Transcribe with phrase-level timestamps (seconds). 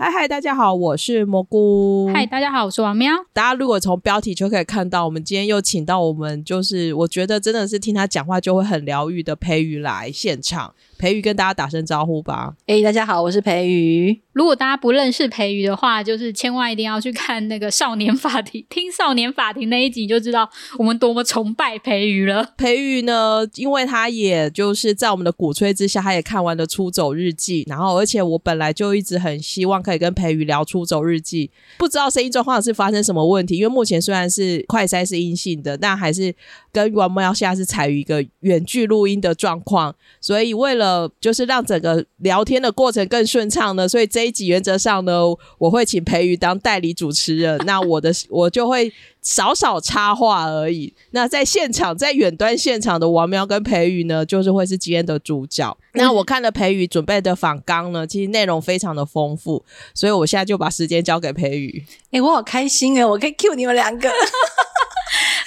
[0.00, 2.08] 嗨嗨，大家好，我是蘑菇。
[2.14, 3.12] 嗨，大家好，我是王喵。
[3.32, 10.72] 大家如果从标题就可以看到，我们今天又请到我们，就是我觉得真的是听他讲话就会很疗愈的培瑜来现场。
[10.98, 12.54] 培瑜跟大家打声招呼吧。
[12.66, 14.20] 哎、欸，大家好，我是培瑜。
[14.32, 22.52] 如果大家不认识培瑜的话，就是千万一定要去看那个少年法庭， 听少年法庭那一集，就知道我们多么崇拜培瑜了。
[22.56, 36.34] 培瑜呢，因为他也就是在我们的鼓吹之下，他也看完了《出走日记》，然后而且我本来就一直很希望可以跟培瑜聊《出走日记》，不知道声音状况是发生什么问题，因为目前虽然是快筛是阴性的，但还是
[36.72, 45.20] 跟王梦瑶现在是采于一个远距录音的状况，所以为了呃，就是让整个聊天的过程更顺畅呢，所以这一集原则上呢，
[45.58, 50.94] 我会请培瑜当代理主持人， 那我的我就会少少插话而已。
[51.10, 55.76] 那在现场，在远端现场的王喵跟培瑜呢，就是会是今天的主角。
[55.92, 59.62] 那我看了培瑜准备的访纲呢，其实内容非常的丰富，
[59.92, 61.84] 所以我现在就把时间交给培瑜。
[62.06, 64.08] 哎、欸，我好开心哎，我可以 cue 你们两个。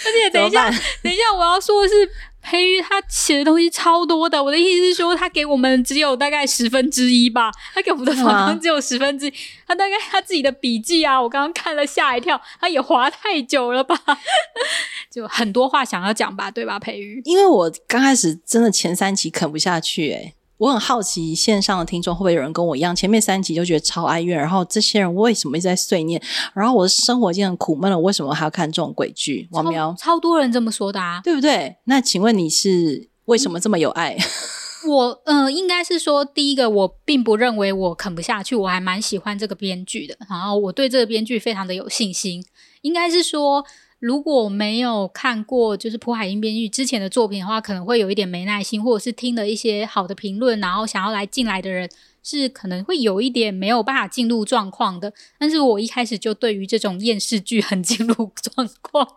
[0.03, 0.69] 而且等一下，
[1.01, 2.09] 等一下，我要说的是。
[2.41, 9.33] 培瑜他写的东西超多的，我的意思是说，他给我们只有大概十分之一吧，他给我们的访纲只有十分之一，
[9.67, 13.95] 他大概他自己的笔记啊，我刚刚看了吓一跳，他也滑太久了吧，
[15.11, 17.21] 就很多话想要讲吧，对吧，培瑜？
[17.25, 26.21] 因为我刚开始真的前三期啃不下去、欸，诶我很好奇，线上的听众会不会有人跟我一样，前面三集就觉得超哀怨，然后这些人为什么一直在碎念？
[26.53, 29.47] 然后我的生活已经很苦闷了，为什么还要看这种鬼剧？
[29.49, 31.77] 王喵，超多人这么说的啊，对不对？
[31.85, 34.15] 那请问你是为什么这么有爱？
[34.85, 42.45] 嗯、 我嗯、呃，应该是说，第一个，我并不认为我啃不下去，我还蛮喜欢这个编剧的，然后我对这个编剧非常的有信心，
[42.83, 43.65] 应该是说。
[44.01, 51.87] 如果没有看过就是朴海英编剧之前的作品的话，可能会有一点没耐心，或者是听了一些好的评论，然后想要来进来的人
[52.23, 55.13] 是可能会有一点没有办法进入状况的。
[55.37, 59.07] 但是我一开始就对于这种厌世剧很进入状况。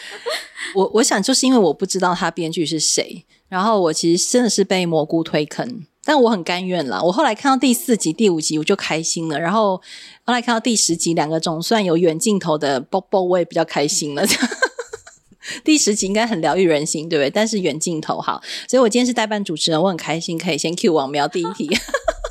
[0.76, 5.86] 我我想就是因为我不知道他编剧是谁，然后我其实真的是被蘑菇推坑。
[6.04, 9.38] 但我很甘愿啦，我后来看到第四集、第五集，我就开心了。
[9.38, 9.78] 然后
[10.28, 14.22] 后来看到第十集，两个总算有远镜头的 bo，我也比较开心了。
[15.64, 17.30] 第十集应该很疗愈人心，对不对？
[17.30, 21.74] 但是远镜头好，所以我今天是代班主持人，我很开心可以先 cue 王苗第一题。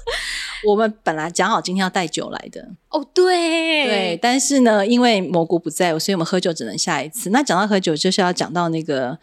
[0.67, 7.31] 我们本来讲好今天要带酒来的哦，对对，但是呢，因为蘑菇不在，所以我们喝酒只能下一次。
[7.31, 9.17] 那讲到喝酒，就是要讲到那个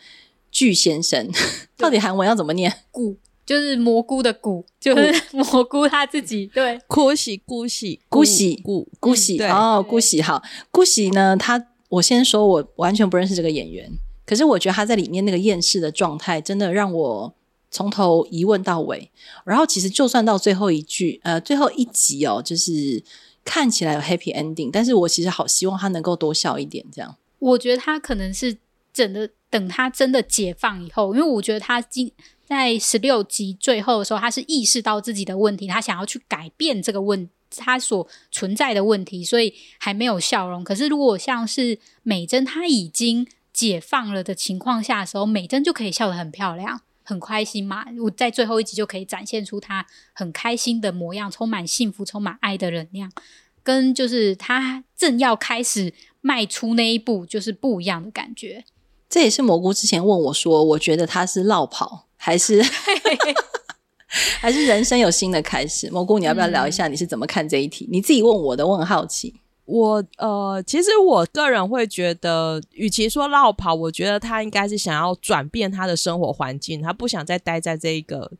[0.51, 1.31] 巨先生，
[1.79, 2.81] 到底韩文要怎么念？
[2.91, 3.19] 古。
[3.47, 6.81] 就是蘑菇的菇，就是 蘑菇他自己 对。
[6.87, 11.37] 姑喜姑喜姑喜姑姑喜哦，姑喜好，姑喜呢？
[11.37, 13.91] 他我先说，我完全不认识这个演员，
[14.25, 17.35] 可是我觉得他在里面那个厌世的状态，真的让我
[17.71, 19.11] 从头疑问到尾。
[19.45, 23.05] 然后其实就算到最后一句，呃，最后一集哦，就是
[23.45, 27.15] 看起来有 happy ending，但是我其实好希望他能够多笑一点，这样。
[27.39, 28.57] 我觉得他可能是
[28.93, 32.11] 整的等他真的解放以后，因为我觉得他今。
[32.45, 40.63] 在十六集最后的时候，他是意识到自己的问题，他想要去改变这个问他所存在的问题，所以还没有笑容。
[40.63, 47.87] 可是如果像是美珍，他已经解放了的情况下的时候，美珍就可以笑得很漂亮、很开心嘛。
[48.03, 53.11] 我在最后一集就可以展现出他很开心的模样，充满幸福、充满爱的能量，
[53.63, 58.65] 跟就是他正要开始迈出那一步，就是不一样的感觉。
[59.15, 62.09] 这也是蘑菇之前问我说，我觉得他是落跑。
[62.17, 62.61] 还是
[64.41, 67.85] 还是人生有新的开始，蘑菇，你要不要聊一下你是怎么看这一题？
[67.85, 69.33] 嗯、你自己问我的，我很好奇。
[69.67, 78.33] 我呃，其实我个人会觉得，与其说落跑，我觉得他应该是想要转变他的生活环境，他不想再待在这一个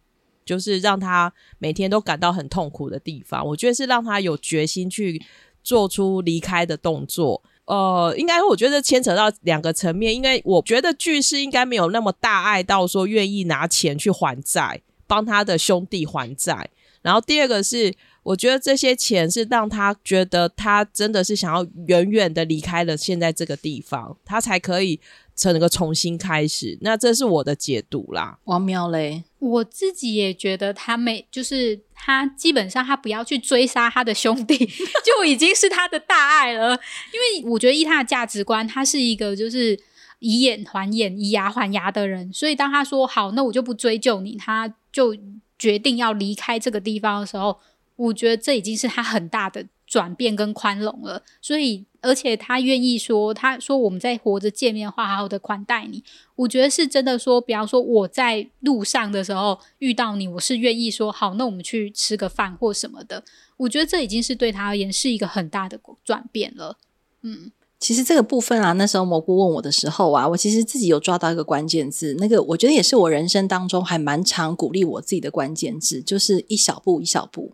[0.45, 3.47] 就是让他每天都感到很痛苦的地方。
[3.47, 5.23] 我觉得是让他有决心去
[5.63, 7.41] 做出离开的动作。
[7.67, 16.71] 呃，应该我觉得牵扯到两个层面，因为我觉得巨师应该没有那么大爱到说愿意拿钱去还债，帮他的兄弟还债。
[17.03, 25.01] 然后第二个是，我觉得这些钱是让他觉得他真的是想要远远的离开了现在这个地方，他才可以。
[25.37, 28.39] 成个重新开始，那这是我的解读啦。
[28.45, 34.57] 王苗嘞，我自己也觉得他没，就是他基本上他不要去追杀他的兄弟，
[35.05, 36.71] 就已经是他的大爱了。
[37.13, 39.79] 因为我觉得依他的价值观，他是一个就是
[40.21, 42.33] 以眼还眼、以牙还牙的人。
[42.33, 45.15] 所以当他说好，那我就不追究你，他就
[45.59, 47.61] 决定要离开这个地方的时候，
[47.97, 51.23] 我觉得这已经是他很大的转变跟宽容了。
[51.41, 51.85] 所以。
[52.07, 56.05] 而且他愿意说，他说我们在活着见面的话，好好的款待你。
[56.37, 63.25] 我觉得是真的说，比方说我在路上的时候遇到你，我是愿意说好，那我们去吃个饭或什么的。
[63.57, 66.77] 我觉得这已经是对他而言是一个很大的转变了。
[67.23, 67.51] 嗯。
[67.81, 77.53] 其实这个部分啊，那时候蘑菇问我的时候啊，我其实自己有抓到一个关键字，那个我觉得也是我人生当中还蛮常鼓励我自己的关键字，就是一小步一小步。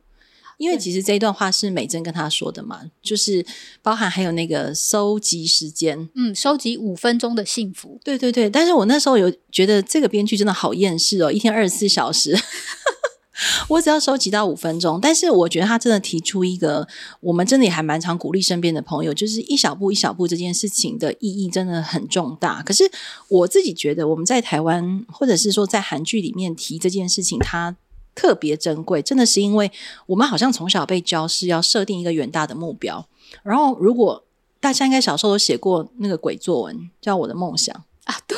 [0.61, 3.45] 因为其实这一段话是美珍跟他说的嘛，就是
[3.81, 7.99] 包含还有那个收集时间，嗯，收集五分钟的幸福。
[8.05, 12.39] 对对对，但是我那时候有觉得这个编剧真的好厌世哦，一天二十四小时。
[13.69, 16.87] 我只要收集到五分钟，但是我觉得他真的提出一个，
[17.21, 22.62] 我们真的也还蛮常鼓励身边的朋友，就是一小步一小步这件事情的意义真的很重大。
[22.62, 22.85] 可是
[23.29, 27.75] 我自己觉得，我们在台湾或者是说在韩剧里面提这件事情，它
[28.21, 29.71] 特别珍贵，真的是因为
[30.07, 33.07] 我们好像从小被教是要设定一个远大的目标。
[33.43, 34.23] 然后，如果
[34.61, 37.75] 大家应该小时候都写过那个鬼作文，叫《我的梦想》
[38.05, 38.37] 啊，对，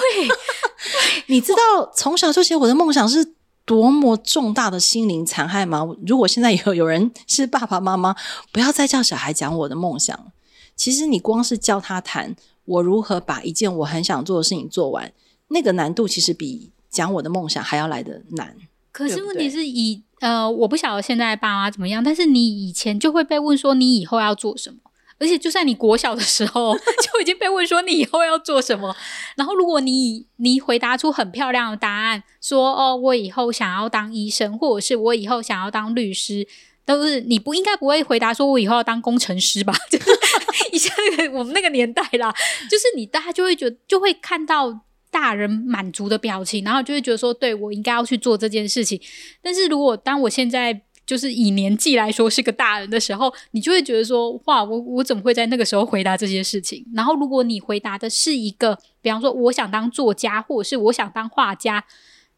[1.27, 3.35] 你知道从小就写我的梦想是。
[3.65, 5.87] 多么重大的心灵残害吗？
[6.05, 8.13] 如果现在有有人是爸爸妈妈，
[8.51, 10.33] 不要再叫小孩讲我的梦想。
[10.75, 12.35] 其实你光是教他谈
[12.65, 15.13] 我如何把一件我很想做的事情做完，
[15.47, 18.57] 那个难度其实比讲我的梦想还要来得难。
[18.93, 24.77] 可是问题是以，以呃，我不晓得现在爸妈怎么样，但是你以前就会被问说你以后要做什么。
[25.19, 28.95] 而且就算你国小的时候 就已经被问说你以后要做什么，
[29.37, 36.45] 然后如果你你回答出很漂亮的答案，说哦，我以后想要当医生，或者是我以后想要当律师，
[36.85, 39.73] 都是你不应该不会回答说我以后要当工程师吧？
[39.89, 40.11] 就是
[40.73, 42.35] 以前那个我们那个年代啦，
[42.69, 44.81] 就是你大家就会觉得就会看到
[45.13, 49.01] 大人满足的表情，然后就会觉得说对，我应该要去做这件事情。
[49.41, 50.83] 但是如果当我现在。
[51.05, 56.87] 就是以年纪来说是个大人的时候，你就会觉得说，哇，我我怎么会在那个时候回答这些事情？
[56.95, 61.85] 然后如果你回答的是一个，比方说我想当作家，或者是我想当画家，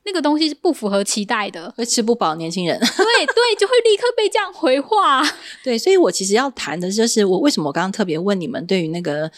[0.06, 2.76] 那个东西是不符合期待的，会吃不饱年轻人。
[2.80, 5.22] 对对，就会立刻被这样回话。
[5.62, 9.30] 对，所以我其实要谈的就是，我为什么我刚刚特别问你们对于那个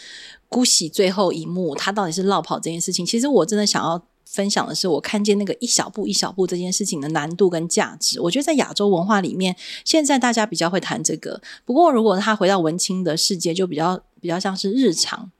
[0.49, 4.03] 姑喜最后一幕他到底是落跑这件事情，其实我真的想要。
[4.29, 8.19] 分享的是我看见那个一小步一小步这件事情的难度跟价值。
[8.19, 9.55] 我觉得在亚洲文化里面，
[9.85, 11.41] 现在大家比较会谈这个。
[11.63, 15.31] 不过，如果他回到文青的世界，就比较比较像是日常。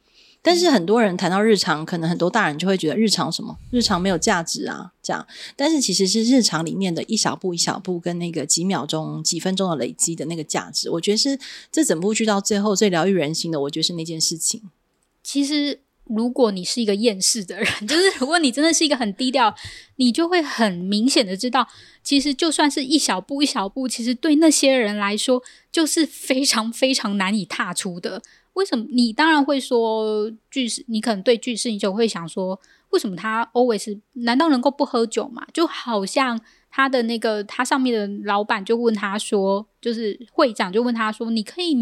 [0.41, 3.57] 但是很多人谈到日常，可能很多大人就会觉得日常什么？
[3.71, 5.27] 日常没有价值啊，这样。
[5.57, 11.37] 但是其实是日常里面的一小步一小步，跟那个几秒钟、几分钟的累积的那个价值，我觉得是
[11.69, 13.59] 这整部剧到最后最疗愈人心的。
[13.59, 14.61] 我觉得是那件事情。
[15.27, 15.81] 其实。
[16.09, 19.53] 如果你是一个厌世的人， 就是如果你真的是一个很低调，
[19.97, 21.67] 你就会很明显的知道，
[22.01, 28.21] 其实就算是一小步一小步，其实对那些人来说就是非常非常难以踏出的。
[28.53, 28.85] 为什么？
[28.89, 32.57] 你当然会说句式，你可能对句式，你就会想说，
[32.91, 35.45] 为什么他 always 难道能够不喝酒吗？
[35.53, 36.39] 就好像
[36.71, 41.73] 他的那个他上面的老板就问他说，就是会长就问他说，你可以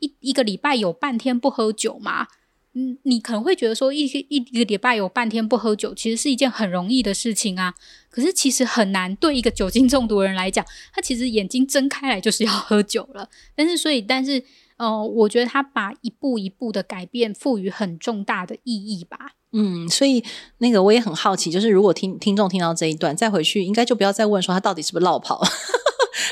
[0.00, 2.26] 一一个礼拜有半天不喝酒吗？
[2.74, 7.74] 嗯，你可能会觉得说一个一个礼拜有半天不喝酒，其实是一件很容易的事情啊。
[8.08, 10.64] 可是其实很难，对一个酒精中毒的人来讲，
[10.94, 13.28] 他其实眼睛睁开来就是要喝酒了。
[13.56, 14.42] 但是，所以，但是，
[14.76, 19.32] 呃，我觉得他把一步一步的改变赋予很重大的意义吧。
[19.52, 20.22] 嗯，所以
[20.58, 25.42] 那个我也很好奇，就是如果听听众听到这一段，再回去应该就不要再问说他到底是不是落跑。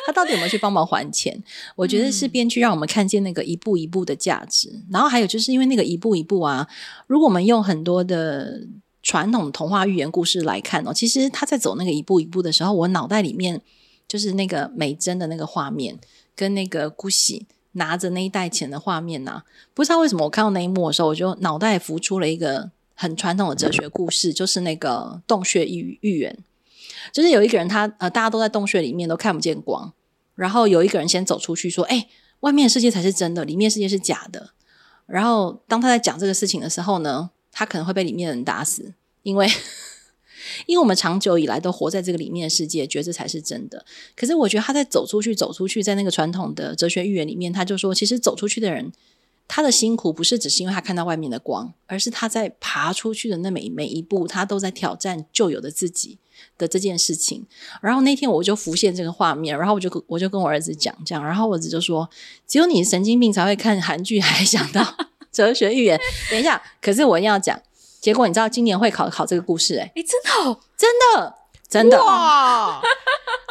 [0.07, 1.43] 他到底有没有去帮忙还钱？
[1.77, 4.71] 我觉得是编剧让我们看见那个一步一步的价值。
[4.73, 6.67] 嗯、然后还有就是因为那个一步一步啊，
[7.07, 8.61] 如果我们用很多的
[9.03, 13.61] 传统童话寓言故事来看哦，其实他在走那个一步一步的时候，我脑袋里面
[14.07, 15.99] 就是那个美珍的那个画面，
[16.35, 19.45] 跟那个姑喜拿着那一袋钱的画面呐、啊。
[19.73, 26.39] 不知道为什么我看到那一幕的时候，我就脑袋浮出了一个很传统的哲学故事，就是那个洞穴寓寓言。
[27.13, 29.93] 就是有一个人他，呃，大家都在洞穴里面都看不见光，
[30.35, 32.09] 然后有一个人先走出去说：“哎，
[32.41, 34.51] 外面的世界才是真的，里面世界是假的。”
[35.07, 39.49] 然后当他在讲这个事情的时候呢，他可能会被里面的人打死，因为
[40.67, 43.85] 因为我们长久以来都活在这个里面的世界，觉得这才是真的。
[44.15, 48.93] 可是我觉得他在走出去，走出去，在那个传统的哲学寓言里面，他就说，其实走出去的人，
[49.47, 56.19] 他的辛苦不是只是因为他看到外面的光，而是他在爬出去的那每每一步，他都在挑战旧有的自己。
[56.57, 57.47] 的这件事情，
[57.81, 62.09] 然后那天我就浮现这个画面，然后我就我就跟我儿子讲这样，然后我儿子就说
[62.47, 64.83] ：“只有你神经病才会看韩剧，还想到
[65.31, 67.61] 哲学寓言。”等一下，可是我一定要讲，
[68.01, 69.81] 结果你知道今年会考考这个故事、欸？
[69.81, 71.35] 诶，诶真的、哦，真的，
[71.69, 72.81] 真的哇！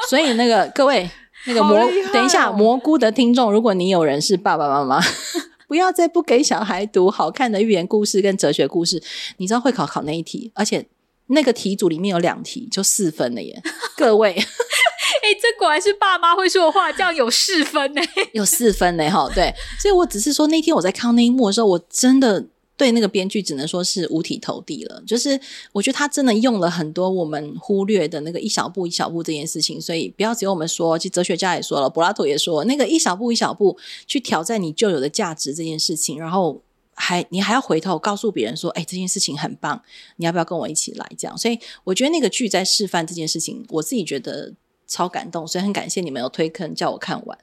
[0.09, 1.09] 所以那个各位
[1.45, 5.01] 那个蘑，哦、等一下蘑菇的听众，如果你有人是爸爸妈妈，
[5.67, 9.01] 不要再不给小孩读好看的寓言故事跟哲学故事，
[9.37, 10.87] 你知道会考考那一题，而且。
[11.27, 13.61] 那个题组里面有两题，就四分了耶！
[13.97, 19.53] 各位，哎、欸，这果然是爸妈会说的话，这样有四分呢， 有四分呢，哈，对。
[19.79, 22.45] 所以我只是说，那天我在看那一幕的时候，我真的
[22.77, 25.03] 对那个编剧只能说是五体投地了。
[25.05, 25.37] 就是
[25.73, 29.81] 我觉得他真的用了很多我们忽略的那个一小步一小步这件事情。
[29.81, 36.61] 所以不要只有我们说，其实哲学家也说了，柏拉图也说，那个一小步一小步去挑战你旧有的价值这件事情，然后。
[36.99, 39.81] 还你还要回头告诉别人说，哎，这件事情很棒，
[40.15, 41.07] 你要不要跟我一起来？
[41.17, 44.51] 这样，所以我觉得那个剧在示范这件事情，我自己觉得
[44.87, 47.37] 超感动，所以很感谢你们有推坑叫我看完，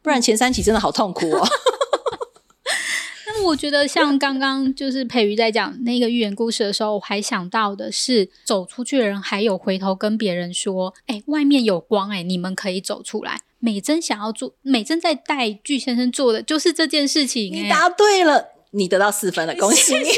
[0.00, 1.46] 不然前三集真的好痛苦哦。
[3.26, 13.42] 那我觉得像刚刚就是培瑜在讲那个寓言故事的时候，我还想到的是走出去的人还有回头跟别人说，哎，外面有光，哎，你们可以走出来。
[13.58, 17.52] 美珍想要做，美珍在带具先生做的就是这件事情。
[17.52, 20.08] 你答对了，你得到四分了，恭喜你！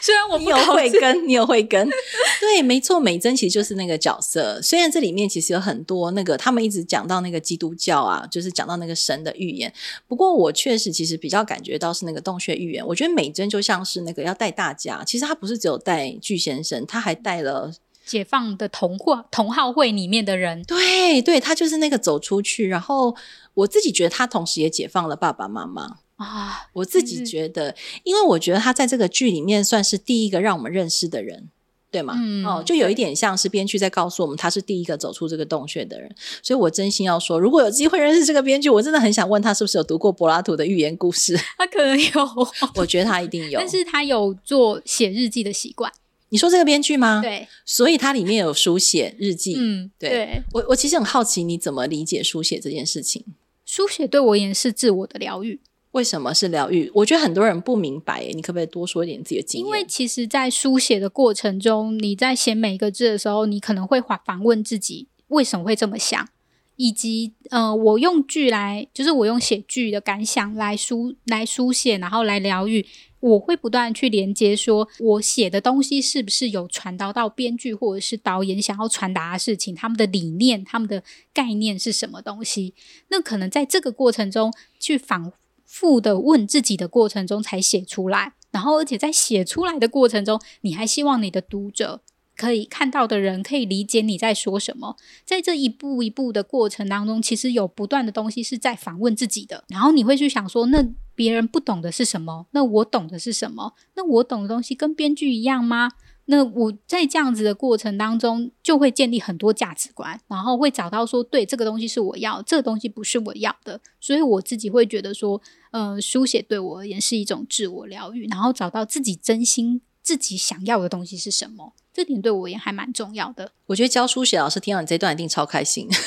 [0.00, 1.88] 虽然我不你有慧根，你有慧根，
[2.38, 4.60] 对，没错，美珍其实就是那个角色。
[4.60, 9.72] 虽然这里面其实有很多那个，他们一直讲到那个基督教啊，就是讲到那个神的预言。
[10.06, 12.86] 不过我确实其实比较感觉到是那个洞穴预言。
[12.86, 17.72] 我觉得美珍就像是那个要带大家，其实她不是只有带巨先生，她还带了。
[18.04, 23.16] 解放的同话同好会里面的人，对对，他就是那个走出去，然后
[23.54, 26.68] 我自己觉得他同时也解放了爸爸妈妈啊。
[26.74, 31.48] 我自己觉得，嗯、因为我觉得他在这个剧里面算是第一个让我们认识的人，
[31.90, 32.14] 对吗？
[32.16, 36.14] 嗯、哦，就有一点像是编剧在告诉我们，他是第一个走出这个洞穴的人。
[36.42, 41.38] 所以我真心要说，如果有机会认识这个编剧，我真的很想问他是不是有读过柏拉图的寓言故事？
[41.56, 42.10] 他可能有，
[42.76, 45.90] 我觉得他一定有，但是他有做写日记的习惯。
[46.34, 47.20] 你说这个编剧吗？
[47.22, 49.54] 对，所以它里面有书写日记。
[49.56, 53.24] 嗯，对，对我我其实很好奇，你怎么理解书写这件事情？
[53.64, 55.60] 书写对我而言是自我的疗愈。
[55.92, 56.90] 为什么是疗愈？
[56.92, 59.66] 我觉得很多人不明白，你可不可以多说一点自己的经验？
[59.68, 66.28] 因为其实，在书写的过程中，你在写每一个字的时候，你可能会反反问自己为什么会这么想，
[66.74, 72.84] 以及呃，我用句来，就是我用写句的感想来书来书写，然后来疗愈。
[73.24, 81.02] 我会不断去连接，说我写的东西是不是有传达到编剧或者是导演想要传达的事情，他们的理念、他们的
[81.32, 82.74] 概念是什么东西？
[83.08, 85.32] 那可能在这个过程中去反
[85.64, 92.02] 复的问自己的过程中才写出来，然后而且在写出来的过程中，你还希望你的读者
[92.36, 94.96] 可以看到的人可以理解你在说什么。
[95.24, 100.86] 在这一步一步的过程当中，其实有不断的东西是在反问自己的，然后你会去想说那。
[101.16, 102.48] 别人不懂的是什么？
[102.50, 103.74] 那我懂的是什么？
[103.94, 105.92] 那我懂的东西跟编剧一样吗？
[106.24, 113.80] 那我在这样子的过程当中，就会建立很多价值观，然后会找到说，对，这个东西是我要，这个东西不是我要的。
[114.00, 123.52] 所以我自己会觉得说，呃，书写对我而言是一种自我疗愈，然后找到自己真心自己想要的东西是什么，这点对我而言还蛮重要的。
[123.66, 125.88] 我觉得教书写老师听到你这段一定超开心。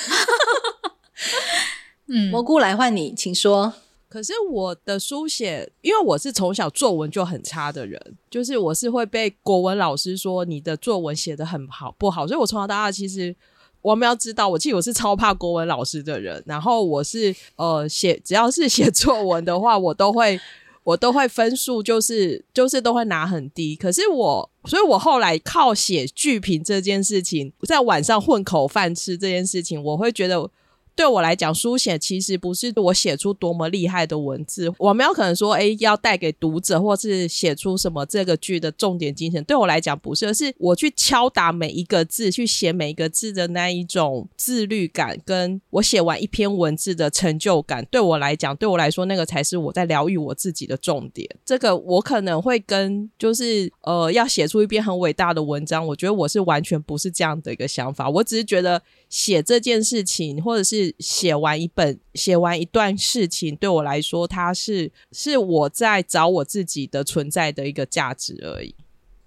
[2.10, 3.74] 嗯，蘑菇来换你，请说。
[4.10, 13.36] 可是我的书写，因为我是从小作文就很差的人，就是我是会被国文老师说你的作文写的很好不好，所以我从小到大其实
[13.82, 16.42] 我们要知道，我其实我是超怕国文老师的人。
[16.46, 20.40] 然后我是呃写只要是写作文的话，我都会
[20.88, 23.76] 我都会分数就是就是都会拿很低。
[23.76, 30.50] 可是我，所以我后来靠写剧评这件事情，在晚上混口饭吃这件事情，我会觉得。
[30.98, 34.74] 对我来讲，书写其实不是我写出多么厉害的文字。
[34.80, 39.44] 我没有可能说，诶，要带给读者，或是写出什么这个剧的重点精神。
[39.44, 47.86] 对我来讲，不是，而是我去敲打每一个字，去写每一个字的那一种自律感，跟我写完一篇文字的成就感。
[47.92, 51.30] 对我来讲，对我来说，那个才是我在疗愈我自己的重点。
[51.46, 58.10] 这个我可能会跟就是呃，要写出一篇很伟大的文章，我觉得我是完全不是这样的一个想法。
[58.10, 68.76] 我只是觉得写这件事情，或者是写完一本，写完一段事情，对我来说，它是是我在找我自己的存在的一个价值而已。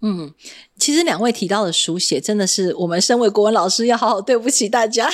[0.02, 0.32] 嗯，
[0.78, 5.10] 其实两位提到的书写，真的是我们身为国文老师要好好对不起大家。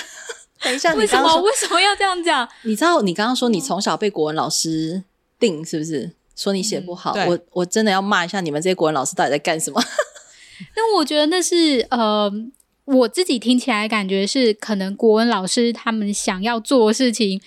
[0.63, 2.49] 等一下，为什么为什么要这样讲？
[2.63, 5.05] 你知道你刚刚说你从小被国文老师
[5.39, 6.13] 定是不是？
[6.35, 9.83] 说你写不好，嗯、我我真的要骂一下你们这些国文老师到底在干什么？
[10.77, 12.33] 那我觉得那是呃。
[12.87, 17.41] 我自己听起来感觉是，可能国文老师他们想要做的事情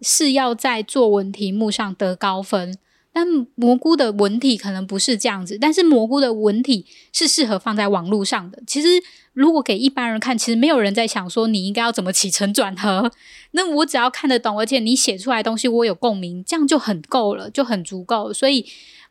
[0.00, 2.76] 是要在作文题目上得高分，
[3.12, 5.56] 但蘑菇的文体可能不是这样子。
[5.60, 8.60] 但是蘑菇的文体是适合放在网络上的。
[8.66, 8.88] 其实
[9.32, 13.12] 如果给一般人看，其实没有人在想说你应该要怎么起承转合。
[13.52, 18.32] 那我只要看得懂，而且你写出来东西我有共鸣，这样就很够了，就很足够。
[18.32, 18.66] 所以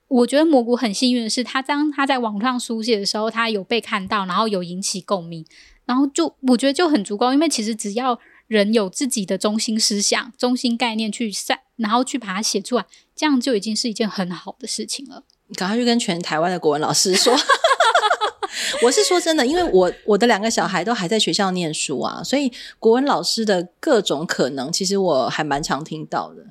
[0.09, 5.45] 我觉得蘑菇很幸运的是，他当他在网上书写的时候，他有被看到，然后有引起共鸣。
[5.85, 12.85] 然后就我觉得就很足够，因为其实只要人有自己的中心思想、中心概念去散，然后去把它写出来，
[13.15, 15.23] 这样就已经是一件很好的事情了。
[15.47, 17.33] 你赶快去跟全台湾的国文老师说。
[18.81, 26.43] 我是说真的，因为我我的两个小孩都还在学校念书啊，所以国文老师的各种可能，其实我还蛮常听到的。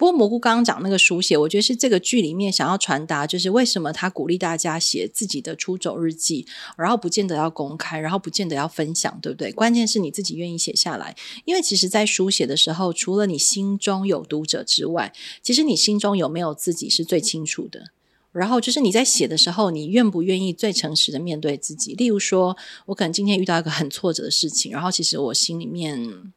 [0.00, 6.46] 不过蘑菇刚刚讲那个书写，我觉得是这个剧里面想要传达，就是为什么他鼓励大家写自己的出走日记，
[6.78, 9.52] 然后不见得要公开，然后不见得要分享，对不对？
[9.52, 11.14] 关键是你自己愿意写下来，
[11.44, 17.90] 因为其实，在书写的时候，除了你心中有读者之外，其实你心中有没有自己是最清楚的。
[18.32, 21.92] 然后就是你在写的时候，你愿不愿意最诚实的面对自己？
[21.92, 26.32] 例如说，我可能今天遇到一个很挫折的事情，然后其实我心里面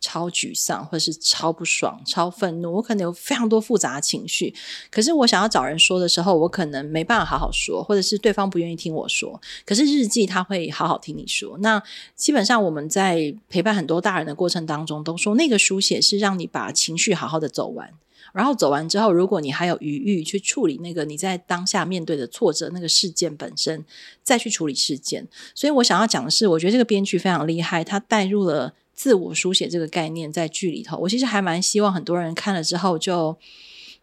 [0.00, 4.54] 超沮丧，或者是超不爽、超愤怒，我可能有非常多复杂的情绪。
[4.90, 9.40] 可是我想要找人说的时候，我可能没办法好好说，或者是对方不愿意听我说。
[9.64, 11.56] 可是日记他会好好听你说。
[11.58, 11.82] 那
[12.14, 17.92] 基本上我们在陪伴很多大人的过程当中，都说那个书写是让你把情绪好好的走完。
[18.32, 23.82] 然后走完之后，如果你还有余裕去处理那个你在当下面对的挫折，那个事件本身，
[24.22, 25.26] 再去处理事件。
[25.54, 30.96] 所以我想要讲的是，我觉得这个编剧非常厉害，他带入了自我书写这个概念在剧里头。
[30.96, 33.38] 我其实还蛮希望很多人看了之后就，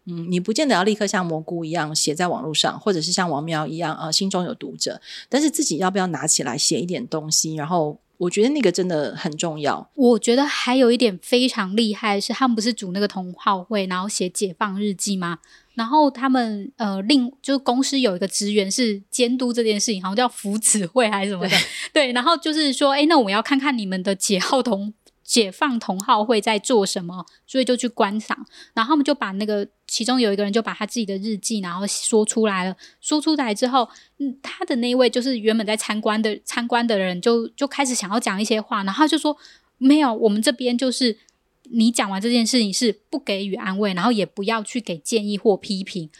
[0.06, 7.98] 嗯，你不见得要立刻像蘑菇一样写在网络上，或者是像王苗一样，呃，心中有读者，但是自己要不要拿起来写一点东西，然后。
[8.24, 9.88] 我觉得那个真的很重要。
[9.94, 15.38] 我觉得还有一点非常厉害是，他们不是组那个同好会，然后写解放日记吗？
[15.74, 21.56] 然后他们呃，另就是公司有一个职员是监督这件事情，好像叫福祉会还是什么的。
[21.92, 28.46] 对， 对，然后就是说，哎，那我要看看你们的解号同解放同好会在做什么，所以就去观赏。
[28.74, 29.66] 然后他们就把那个。
[29.86, 32.74] 其中有一个人就把他自己的日记，然后说出来了。
[33.02, 33.88] 说出来之后，
[34.18, 39.36] 嗯，他的那位就是原本在参观的参观的人就，就开始想要讲一些话，然后就说
[39.78, 41.18] ：“没有，我们这边就是
[41.64, 46.10] 你讲完这件事情是不给予安慰，然后也不要去给建议或批评。”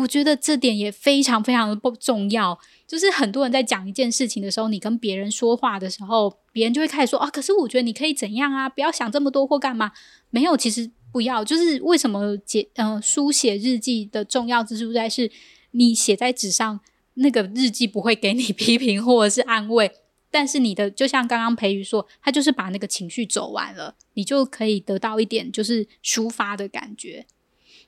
[0.00, 2.58] 我觉得这点也非常非常的不重要。
[2.86, 8.68] 就是很多人在讲一件事情的时候，你跟别人说话的时候，别人就会开始说：“啊，可是我觉得你可以怎样啊？
[8.68, 9.92] 不要想这么多或干嘛？”
[10.30, 10.90] 没有，其实。
[11.12, 15.30] 不要，就是为什么写嗯、呃、书写日记的重要之处在是，
[15.70, 16.80] 你写在纸上，
[17.14, 19.90] 那个日记不会给你 批评或者是安慰，
[20.30, 27.24] 但是你的就像刚刚培瑜说，他就是把那个情绪走完了，你就可以得到一点就是抒发的感觉。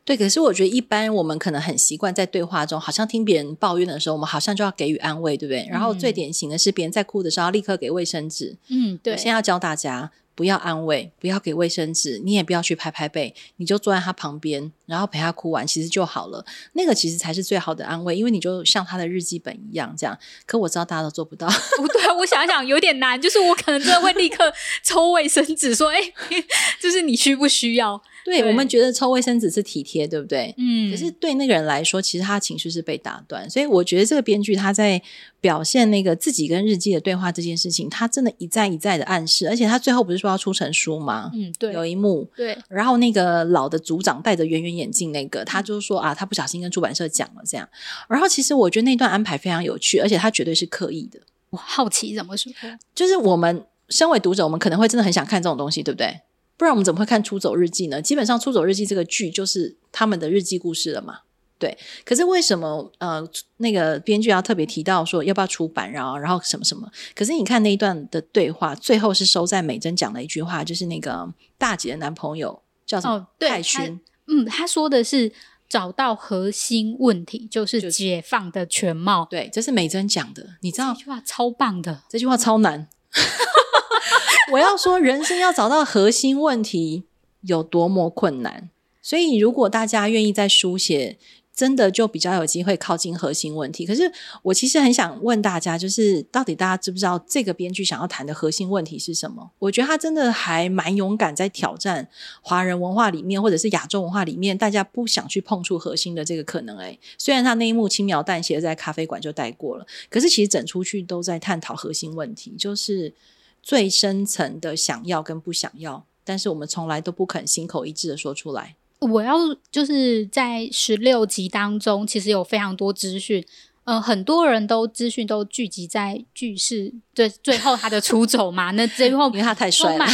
[0.09, 5.64] 对，可是我觉得一般我们可能很习惯在对话中，好像听别人抱怨的时候，我们好像就要给予安慰，对不对？
[5.64, 8.57] 嗯、然后最典型的是别人在哭的时候，要立刻给卫生纸。
[8.71, 9.12] 嗯，对。
[9.12, 10.11] 我现在要教大家。
[10.35, 16.44] 不要安慰，不要给卫生纸，你也不要去拍拍背，你就坐在他旁边，然后陪他哭完，其实就好了。
[16.72, 20.18] 那个其实才是最好的安慰，因为你就像他的日记本一样这样。
[20.46, 21.46] 可我知道大家都做不到，
[21.77, 25.98] 不对，我想想有点难，就是我可能真的会立刻抽卫生纸，说：“哎，
[26.81, 30.55] 就是你需不需要？”对，对我们觉得抽卫生纸是体贴，对不对？
[30.59, 30.90] 嗯。
[30.90, 35.01] 可是对那个人来说，其实他的情绪是被打断，所以我觉得这个编剧他在
[35.40, 41.31] 表现那个自己跟日记的对话这件事情，他真的一再一再的暗示，而且他最后不是说要出成书吗？
[41.35, 41.72] 嗯，对。
[41.72, 42.59] 有一幕，对。
[42.68, 47.69] 然后那个老的组长带着圆圆眼镜，那个他就说啊，他不小心跟出版社讲了这样。
[48.09, 51.19] 然后其实我觉得那段安排非常有趣，而且他绝对是刻意的。
[51.51, 52.53] 我好奇怎么说？
[52.95, 56.21] 就是我们身为读者，我们可能会真的很想看这种东西，对不对？
[56.57, 58.03] 不然我们怎么会看《出走日记》呢？
[58.03, 61.21] 基本上，《出走日记》这个剧就是他们的日记故事了嘛。
[61.59, 66.88] 对，可是为什么呃那个编剧要特别提到说要不要出版，然后然后什么什么？
[67.14, 73.14] 可是你看那一段的对话，最后是收在美珍讲的一句话，就是那个大姐的男朋友叫什么？
[73.14, 74.01] 哦，对，泰勋。
[74.29, 75.33] 嗯，他说的是
[75.69, 79.27] 找到核心问题，就是解放的全貌。
[79.29, 82.88] 对，这是美珍讲的，你知道这句话超棒的，这句话超难。
[84.53, 87.05] 我要说，人生要找到核心问题
[87.43, 88.71] 有多么困难，
[89.03, 91.19] 所以如果大家愿意在书写，
[91.59, 93.85] 真的就比较有机会靠近核心问题。
[93.85, 94.09] 可是
[94.44, 99.51] 我其实很想问大家，就是到底大家知不知道这个编剧想要谈的核心问题是什么？
[99.59, 102.07] 我觉得他真的还蛮勇敢，在挑战
[102.42, 106.79] 华人文化里面或者是亚洲文化里面大家不想去碰触核心的这个可能。
[106.79, 113.12] 诶，虽然他那一幕轻描淡写在咖啡馆就带过了，可是其实整出去都在探讨核心问题，就是。
[113.61, 118.77] 最深层的想要跟不想要，但是我们从来都不肯心口一致的说出来。
[119.01, 119.37] 我要
[119.71, 123.45] 就是在十六集当中，其实有非常多资讯，
[123.85, 130.05] 呃，很多人都资讯都聚集在句式，最，最后他的出走嘛，那最后 因为他太帅了，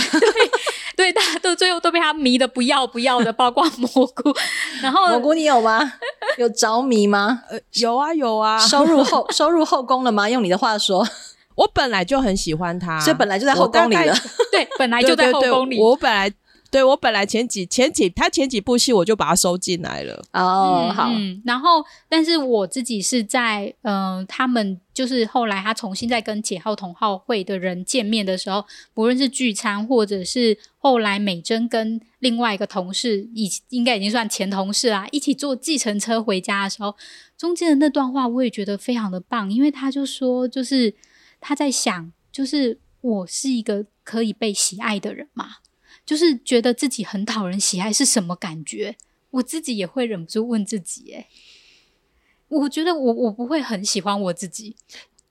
[0.94, 4.34] 对，对，大家都最后都被他迷的不要不要的，包括蘑菇。
[4.82, 5.94] 然后蘑菇，你有吗？
[6.36, 7.42] 有着迷吗？
[7.48, 10.28] 呃，有啊有啊，收入后 收入后宫了吗？
[10.28, 11.06] 用你的话说。
[11.56, 14.12] 我本来就很喜欢他，所以本来就在后宫里了。
[14.50, 15.76] 对，本来就在后宫里。
[15.76, 16.32] 对对对，我本来。
[16.74, 36.96] 对，我本来前几前几他前几部戏我就把他收进来了哦，好，嗯，然后但是我自己是在嗯、呃，他们就是后来他重新再跟桀顥同好会的人见面的时候，不论是聚餐或者是后来美珍跟另外一个同事，已应该已经算前同事啦，一起坐计程车回家的时候，
[37.38, 40.92] 中间的那段话我也觉得非常的棒，因为他就说，就是
[41.40, 45.58] 他在想，就是我是一个可以被喜爱的人嘛。
[46.04, 48.96] 就是觉得自己很讨人喜爱是什么感觉？
[49.30, 51.26] 我自己也会忍不住问自己，诶，
[52.48, 54.76] 我觉得我我不会很喜欢我自己，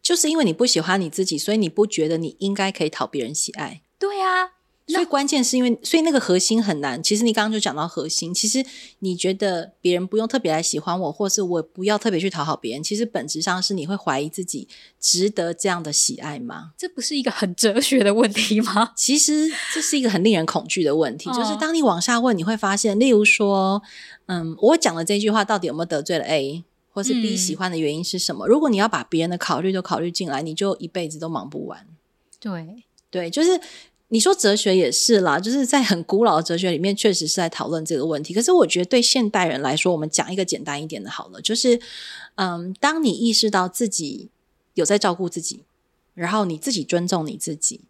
[0.01, 3.81] 就是因为你不喜欢你自己，所以你不觉得你应该可以讨别人喜爱。
[3.97, 4.62] 对啊。
[4.85, 7.01] 所以关键是因为，所以那个核心很难。
[7.01, 8.63] 其实你刚刚就讲到核心，其实
[8.99, 14.67] 你觉得别人不用特别来喜欢我，或是我不要特别去讨好别人，其实本质上是你会怀疑自己
[14.99, 16.71] 值得这样的喜爱吗？
[16.77, 18.91] 这不是一个很哲学的问题吗？
[18.97, 21.29] 其实这是一个很令人恐惧的问题。
[21.31, 23.81] 就是当你往下问，你会发现，例如说，
[24.25, 28.45] 嗯，我讲的这句话到底有没有得罪了 A，或是 B 喜欢的原因是什么？
[28.45, 31.87] 嗯，如果你要把别人的考虑都考虑进来，你就一辈子都忙不完。
[32.41, 33.61] 对对，就是。
[34.13, 38.31] 你说哲学也是啦，就是在很古老的哲学里面，确实是在讨论这个问题。
[38.31, 41.79] 可是我觉得对现代人来说，我们讲一个简单一点的好了，就是，
[42.35, 44.29] 嗯，当你意识到自己
[44.75, 45.61] 有在照顾自己，
[46.13, 47.81] 然后你自己尊重你自己。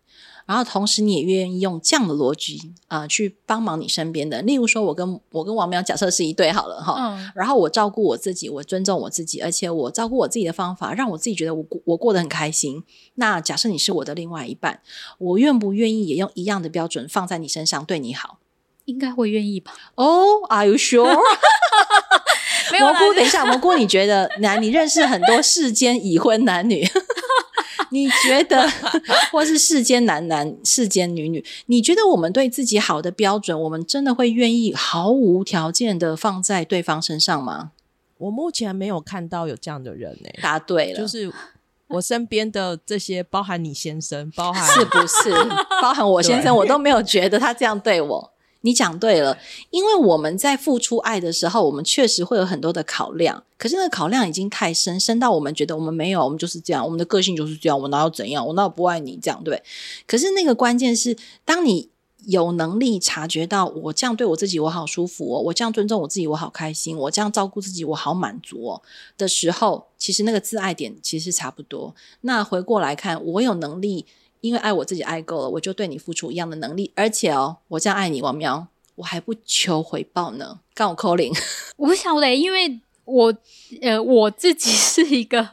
[0.46, 4.42] 然后同时，你也愿意用这样的逻辑啊、呃，去帮忙你身边的。
[4.42, 12.84] 例如说，我跟我跟王苗假设是一对好了哈，嗯，然后我照顾我自己，我尊重我自己，而且我照顾我自己的方法，让我自己觉得我我过得很开心。
[13.16, 14.82] 那假设你是我的另外一半，
[15.18, 18.40] 我愿不愿意也用一样的标准放在你身上对你好？
[18.86, 19.72] 应该会愿意吧？
[19.96, 21.06] 哦、oh,，Are you sure？
[22.80, 24.30] 蘑菇，等一下，蘑菇，你觉得？
[24.40, 26.86] 男你认识很多世间已婚男女。
[27.90, 28.68] 你觉得，
[29.32, 37.72] 或是世间男男、世间女女，你觉得我们对自己好的标准，我们真的会愿意毫无条件的放在对方身上吗？
[38.18, 40.40] 我目前没有看到有这样的人呢、欸。
[40.42, 41.32] 答对了，就是
[41.88, 45.32] 我身边的这些，包含你先生，包含是不是？
[45.82, 48.33] 包含我先生，我都没有觉得他这样对我。
[48.66, 49.38] 你讲对了，
[49.72, 53.44] 因为我们在付出爱的时候，我们确实会有很多的考量。
[53.58, 57.78] 可是那个考量已经太深，深到我们觉得我们没有，我们就是这样，我们的个性就是这样。
[57.78, 58.48] 我哪有怎样？
[58.48, 59.44] 我哪有不爱你这样？
[59.44, 59.62] 对。
[60.08, 61.90] 可是那个关键是，当你
[62.26, 68.82] 有能力察觉到我这样对我自己，我好舒服哦；我这样尊重我自己，我好开心；我这样照顾自己，我好满足哦
[69.18, 71.94] 的时候，其实那个自爱点其实差不多。
[72.22, 74.06] 那回过来看，我有能力。
[74.44, 80.60] 因为爱我自己爱够了，我就对你付出一样的能力，而且哦，我这样爱你，王喵，我还不求回报呢。
[80.74, 81.34] 刚我扣零，
[81.78, 83.34] 我不晓得，因为我
[83.82, 85.52] 呃，我自己是一个，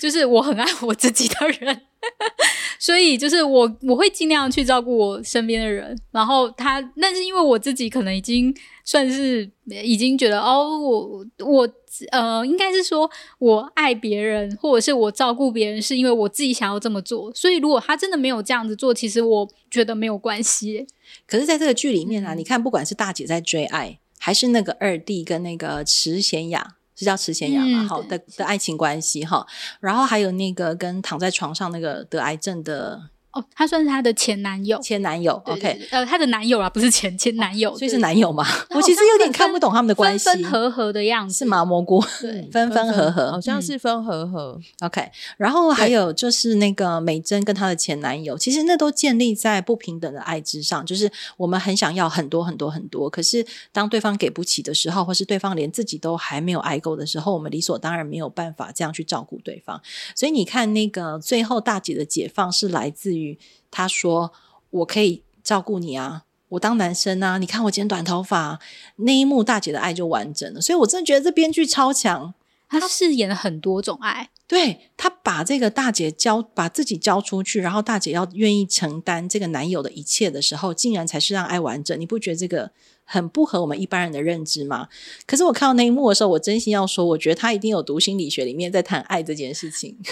[0.00, 1.82] 就是我很爱我自己的人。
[2.78, 11.68] 所以就是我我会尽量去照顾我身边的人，然后他，但是因为我自己可能已经算是已经觉得哦，我我
[12.10, 17.32] 呃，应该是说我爱别人或者是我照顾别人，是因为我自己想要这么做。
[17.34, 20.86] 所以如果他真的没有这样子做，其实我觉得没有关系。
[21.26, 26.76] 可是在这个剧里面啊，你看，不管是大姐在追爱，还是那个二弟跟那个池贤雅。
[26.96, 27.86] 是叫池贤雅嘛？
[27.86, 29.46] 好、嗯、的的爱情关系哈，
[29.78, 33.10] 然后还有那个跟躺在床上那个得癌症的。
[33.36, 38.46] 哦，他算是他的前男友，前男友，OK，呃，他的男友啊，不是前前男友，哦，所以是男友嘛？
[38.70, 41.62] 我其实有点看不懂他们的关系，分分合合的样子是吗？
[41.62, 45.10] 蘑菇，对，分分合合，好像是分合合，嗯，OK。
[45.36, 59.78] 然后还有就是那个美珍跟她的前男友，其实那都建立在不平等的爱之上，就是我们很想要很多很多很多，可是当对方给不起的时候，或是对方连自己都还没有爱够的时候，我们理所当然没有办法这样去照顾对方。
[60.14, 63.25] 所以你看，那个最后大姐的解放是来自于。
[63.70, 64.32] 他说
[64.70, 68.58] ：“我可以照顾你啊，我当男生啊，你看我剪短头发，
[68.96, 70.60] 那一幕大姐的爱就完整了。
[70.60, 72.34] 所以我真的觉得这编剧超强，
[72.68, 74.30] 他饰演了很多种爱。
[74.48, 81.98] 对，他把这个大姐交，把自己交出去，然后大姐要愿意承担这个男友的一切的时候，竟然才是让爱完整。
[81.98, 82.70] 你不觉得这个
[83.06, 84.88] 很不合我们一般人的认知嘛？
[85.26, 89.96] 可是我看到那一幕的时候，我真心要说，我觉得他一定有读心理学里面在谈爱这件事情。”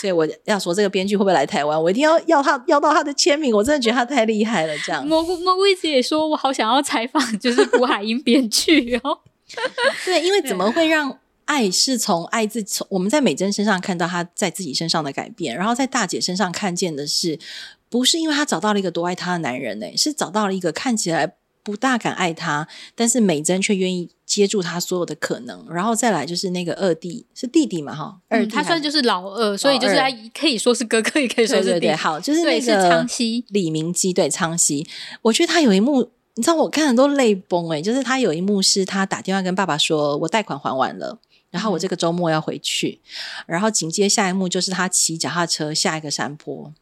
[0.00, 1.80] 所以我要说，这个编剧会不会来台湾？
[1.80, 3.54] 我一定要要他要到他的签名。
[3.54, 4.74] 我真的觉得他太厉害了。
[4.78, 9.20] 这样，蘑菇蘑菇一直也说，我好想要采访，就是胡海英编剧哦。
[10.04, 17.38] 对，因为怎么会让爱是从爱自从我们在美珍身上看到她在自己身上的改变，然后在大姐身上看见的是，
[17.88, 19.86] 不是因为她找到了一个多爱她的男人呢？
[19.96, 21.34] 是找到了一个看起来
[21.66, 24.08] 不大敢爱他，但是美珍却愿意。
[24.26, 31.70] 接住他所有的可能，然后再来就是那个二弟是弟弟嘛哈，二弟、嗯、他算就是老二，所以就是他可以说是哥哥，也可以说是弟弟。
[31.70, 34.84] 对对对，好，就是那个苍溪李明基对苍熙，
[35.22, 41.20] 我觉得他有一幕，你知道我看的都泪崩哎，就是他有一幕是他打电话跟爸爸说，我贷款还完了。
[41.52, 43.00] 然后我这个周末要回去，
[43.46, 46.74] 然后紧接下一幕就是他骑脚踏车下一个山坡，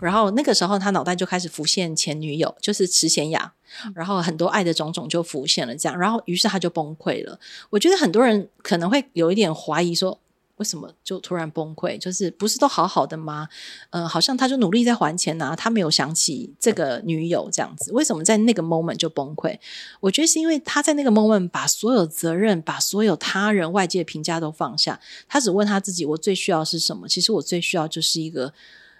[0.00, 3.52] 然后那个时候他脑袋就开始浮现前女友，就是池贤雅，
[3.94, 7.38] 然后很多爱的种种就浮现了，这样，然后于是他就崩溃了。
[7.70, 10.20] 我觉得很多人可能会有一点怀疑说，
[10.56, 11.96] 为什么就突然崩溃？
[11.98, 13.48] 就是不是都好好的吗？
[13.90, 17.92] 嗯、呃，好像他就努力在还钱啊，他没有想起这个女友这样子。
[17.92, 19.56] 为什么在那个 moment 就崩溃？
[20.00, 27.06] 我觉得是因为他在那个 moment 把所有责任、把所有他人外界评价都放下，他只问他自己：我最需要是什么？
[27.06, 28.52] 其实我最需要就是一个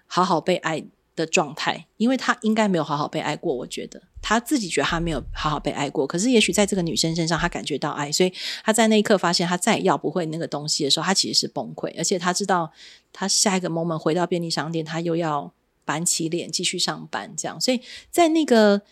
[0.09, 3.55] 好好被爱的状态，因为他应该没有好好被爱过。
[3.55, 4.03] 我觉得。
[4.21, 8.33] 他自己觉得他没有好好被爱过，可是也许在这个女生身上，他感觉到爱，所以
[8.65, 12.71] 他在那一刻发现他再也要不回那个东西的时候，他其实是崩溃，而且他知道
[13.13, 18.83] 他下一个 moment 回到便利商店，他又要板起脸继续上班，这样，所以在那个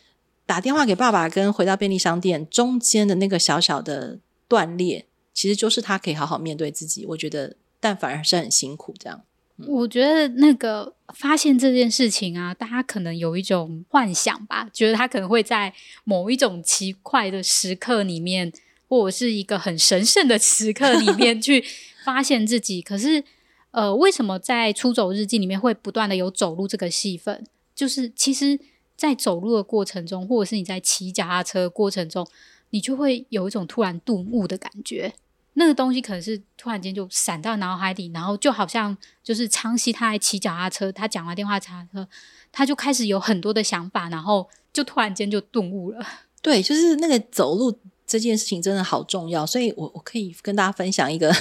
[0.46, 7.05] 打电话给爸爸跟回到便利商店中间的那个小小的断裂，其实就是他可以好好面对自己。
[7.07, 9.22] 我觉得，但反而是很辛苦这样。
[9.66, 15.73] 我觉得那个发现这件事情啊，大家可能有一种幻想吧，觉得他可能会在
[16.05, 18.53] 某一种奇怪的时刻里面，
[18.88, 21.64] 或者是一个很神圣的时刻里 面去
[22.05, 22.83] 发现自己。
[22.83, 23.25] 可是，
[23.71, 27.47] 呃，为什么在《出走日记》里面会不断的有走路这个戏份？
[27.75, 28.59] 就是其实，
[28.95, 32.27] 在走路的过程中，或者是你在骑脚踏车的过程中，
[32.71, 35.14] 你就会有一种突然顿悟的感觉。
[35.59, 42.07] 那个东西可能是突然间就闪到脑海里，然后就好像就是苍溪他还骑脚踏车，他讲完电话查车，
[42.53, 46.07] 他就开始有很多的想法，然后就突然间就顿悟了。
[46.42, 51.35] 对，就是那个走路这件事情真的好重要，所以我我可以跟大家分享一个，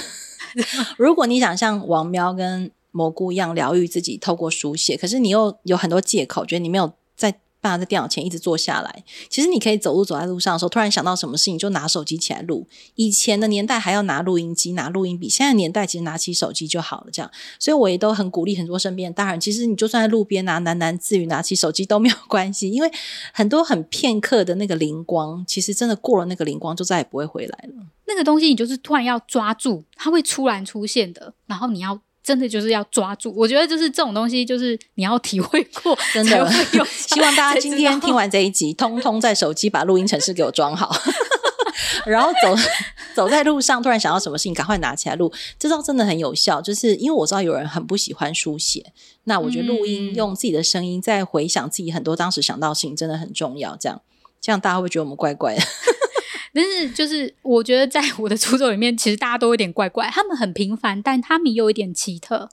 [0.96, 7.38] 如果你想像王喵跟蘑菇一样疗愈自己，透过书写，可是你又有很多借口，觉得你没有在。
[7.78, 12.68] 在电脑前一直坐下来，其实你可以走路走在路上的时候，突然想到什么事情就拿手机起来录。
[12.96, 17.06] 以前的年代还要拿录音机、拿录音笔，现在年代其实拿起手机就好了。
[17.10, 22.90] 这样，所以我也都很鼓励很多身边的大人，其实你就算在路边拿喃喃自语，拿起手机都没有关系，因为
[23.32, 27.86] 很多很片刻的那个灵光，其实真的过了那个灵光就再也不会回来了。
[28.06, 32.00] 那个东西你就是突然要抓住，它会突然出现的，然后你要。
[32.26, 36.50] 真的就是要抓住，我觉得就是这种东西，就是你要体会过， 真的。
[36.90, 40.92] 希望大家今天听完这一集，通通在手机把录音程式给我装好，
[42.04, 42.56] 然后走
[43.14, 45.32] 走在路上，突然想到什么事情，赶快拿起来录。
[45.56, 53.76] 这招真的很有效，就是因为我知道有人很不喜欢书写，那我觉得录音用自己的声音再回想自己很多当时想到的事情，真的很重要。
[53.76, 54.02] 这样，
[54.40, 55.62] 这样大家会觉得我们怪怪的？
[56.56, 60.08] 但是，就是我觉得，在我的出走里面，其实大家都有点怪怪。
[60.08, 62.48] 他们很平凡，但他们又有一点奇特。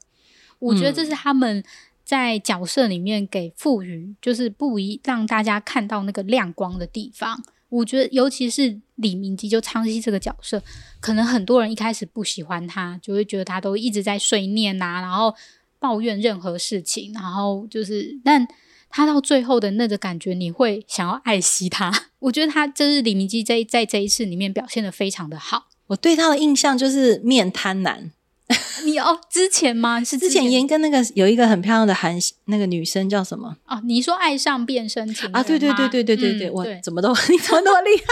[0.59, 1.63] 我觉得这是他们
[2.03, 7.41] 在角色里面给赋予，就是不一让大家看到那个亮光的地方。
[7.69, 10.61] 我觉得，尤其是李明基就苍溪这个角色，
[10.99, 15.33] 可能很多人一开始不喜欢他，就会觉得他都一直在碎念呐、啊，然后
[15.79, 18.45] 抱怨任何事情，然后就是但。
[18.95, 21.91] 他到最后的那个感觉，你会想要爱惜他。
[22.19, 25.69] 我觉得他就是李明基在在这一次里面表现的非常的好。
[25.87, 28.11] 我对他的印象就是面瘫男。
[28.85, 30.03] 你哦，之前吗？
[30.03, 33.57] 是之前演跟那个有一个很漂亮的韩那个女生叫什么？
[33.65, 35.41] 哦，你说爱上变身情人啊？
[35.41, 38.03] 对对对对对对对，我、嗯、怎么都 你怎么那么厉害？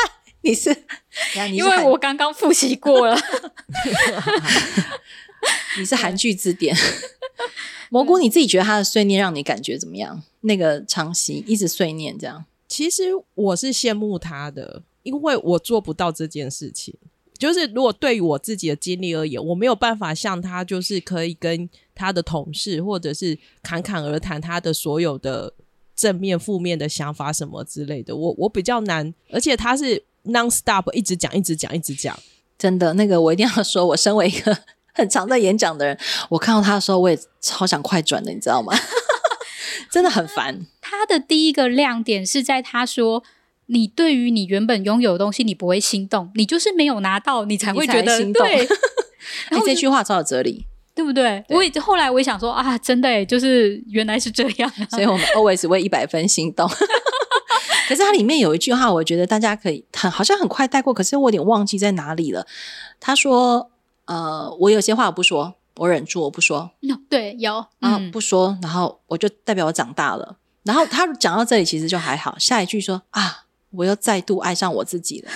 [0.43, 0.69] 你是，
[1.35, 3.15] 你是因为我刚刚复习过了。
[5.79, 6.75] 你是韩剧字典。
[7.89, 10.23] 蘑菇，你自己觉得他的碎念让你感觉怎么样？
[10.41, 13.03] 那个苍溪一直碎念这样，其实
[13.35, 16.95] 我是羡慕他的，因为我做不到这件事情。
[17.37, 25.53] 就是如果对于我自己的经历而言，我没有办法像他，就是可以跟他的同事或者是侃侃而谈他的所有的
[25.95, 28.15] 正面、负面的想法什么之类的。
[28.15, 32.17] 我我比较难，而且他是 non stop 一直讲、一直讲、一直讲。
[32.57, 34.57] 真的，那个我一定要说，我身为一个。
[34.93, 35.97] 很常在演讲的人，
[36.29, 38.73] 我看到他的时候，我也超想快转的，你知道吗？
[39.89, 40.65] 真的很烦。
[40.79, 43.23] 他的第一个亮点是在他说
[43.67, 48.45] ：“你对于你原本拥有的东西，你不会心动，你就是没有拿到，你才会觉得心动。
[48.47, 48.67] ”对，
[49.49, 51.43] 然后这句话超有哲理，对不对？
[51.47, 56.69] 对我也后来我也想说啊，真的诶，就是原来是这样，所以我们 always 为一百分心动。
[57.87, 62.45] 可是它里面有一句话，我觉得大家可以很好像很快带过，可是我有点忘记在哪里了。
[62.99, 63.69] 他说。
[64.05, 66.71] 呃，我有些话我不说，我忍住，我不说。
[66.81, 70.37] No, 对，有啊，嗯、不说，然后我就代表我长大了。
[70.63, 72.37] 然后他讲到这里，其实就还好。
[72.37, 75.31] 下一句说啊，我又再度爱上我自己了。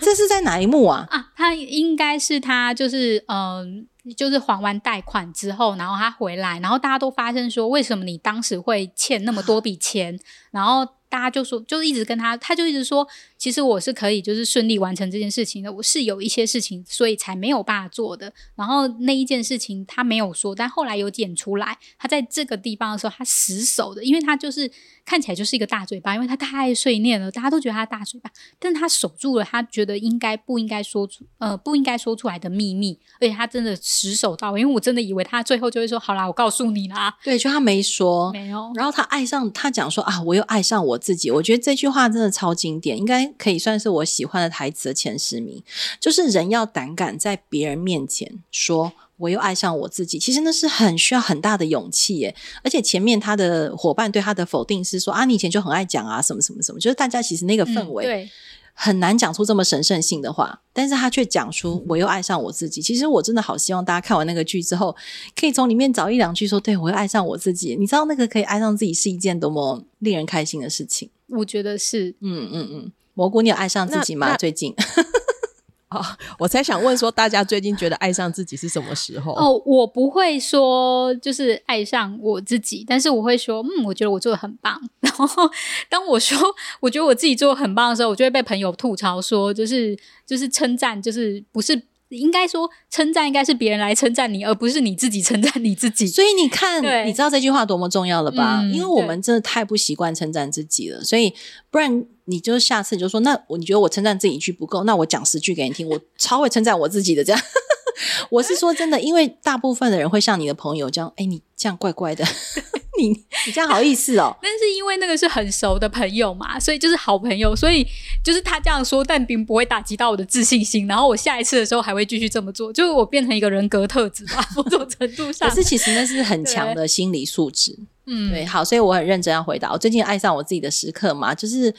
[0.00, 1.06] 这是在哪一幕啊？
[1.10, 10.18] 啊，他应该是他就是嗯、呃，就是还完贷款之后，然后他回来，然后大家都发现说，为什么你当时会欠那么多笔钱？
[10.50, 10.86] 然后。
[11.08, 13.06] 大家就说，就一直跟他，他就一直说，
[13.38, 15.72] 其实我是可以就是顺利完成这件事情的。
[15.72, 18.32] 我是有一些事情，所以才没有办法做的。
[18.54, 21.78] 然后那一件事情他没有说，但后来有剪出来。
[21.98, 24.70] 他在这个地方的时候，他死守的，因为他就是
[25.04, 37.16] 看起来就是一个大嘴巴，因为他太碎念了，大家都觉得他大嘴巴，但是他守住了他觉得应该不应该说出，呃，不应该说出来的秘密，而且他真的死守到，因为我真的以为他最后就会说，好啦，我告诉你啦。
[37.22, 38.72] 对，就他没说，没有。
[38.74, 45.62] 然后他爱上他讲说啊，我又爱上我自己，我觉得这句话真的超经典，应该可以算是我喜欢的台词的前十名。
[46.00, 52.34] 就是人要胆敢在别人面前说我又爱上我自己，其实那是很需要很大的勇气耶。
[52.62, 58.30] 而且前面他的伙伴对他的否定是说啊，你以前就很爱讲啊，什么什么什么，就是大家其实那个氛围、嗯、对。
[58.78, 62.82] 很难讲出这么神圣性的话，但是他却讲出我又爱上我自己。
[62.82, 64.94] 其实我真的好希望大家看完那个剧之后，
[65.34, 67.74] 可以从里面找一两句说，对，我又爱上我自己。
[67.74, 71.08] 你知道那个可以爱上自己是一件多么令人开心的事情？
[71.28, 72.92] 我觉得是，嗯嗯嗯。
[73.16, 74.36] 蘑菇，你有爱上自己吗？
[74.36, 74.72] 最近？
[75.90, 76.04] 哦，
[76.38, 79.32] 我才想问说，大家最近觉得爱上自己是什么时候？
[79.32, 84.78] 哦，我不会说就是爱上我自己，但是我会说，嗯，我觉得我做的很棒。
[85.00, 85.48] 然后
[85.88, 86.38] 当我说
[86.80, 91.80] 我觉得我自己做的很棒的时候，我就会被朋友吐槽说，就是就是称赞，就是不是。
[92.10, 96.06] 应该说，称赞应该是别人来称赞你，而不是你自己称赞你自己。
[96.06, 98.60] 所以你看，你知道这句话多么重要了吧？
[98.62, 101.02] 嗯，因为我们真的太不习惯称赞自己了。
[101.02, 101.34] 所以，
[101.70, 105.88] 不然你就下次你就说，那我你觉得我称赞自己一句不够，那我讲十句给你听。
[105.88, 107.42] 我 超会称赞我自己的，这样。
[108.30, 112.24] 我是说真的，因为大部分的人会像你的朋友这样，哎，你这样怪怪的。
[112.98, 113.08] 你
[113.46, 114.36] 你这样好意思哦？
[114.42, 117.86] 但是因为那个是很熟的朋友嘛，所以就是好朋友，所以
[118.24, 120.86] 就是他这样说，但并不会打击到我的自信心。
[120.86, 125.48] 然后我下一次的时候还会继续这么做，就是我变成一个人格特质吧， 某种程度上。
[125.48, 127.76] 可是其实那是很强的心理素质。
[128.06, 129.72] 嗯，对，好，所以我很认真要回答。
[129.72, 131.74] 我最近爱上我自己的时刻嘛，就是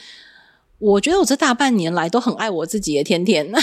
[0.78, 3.50] 我觉得我这大半年来都很爱我自己的，天天。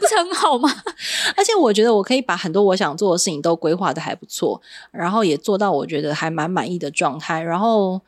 [0.00, 0.68] 不是很好吗？
[1.34, 7.40] 而且我觉得我可以把很多我想做的事情都规划的还不错，然后也做到我觉得还蛮满意的状态。
[7.40, 7.98] 然后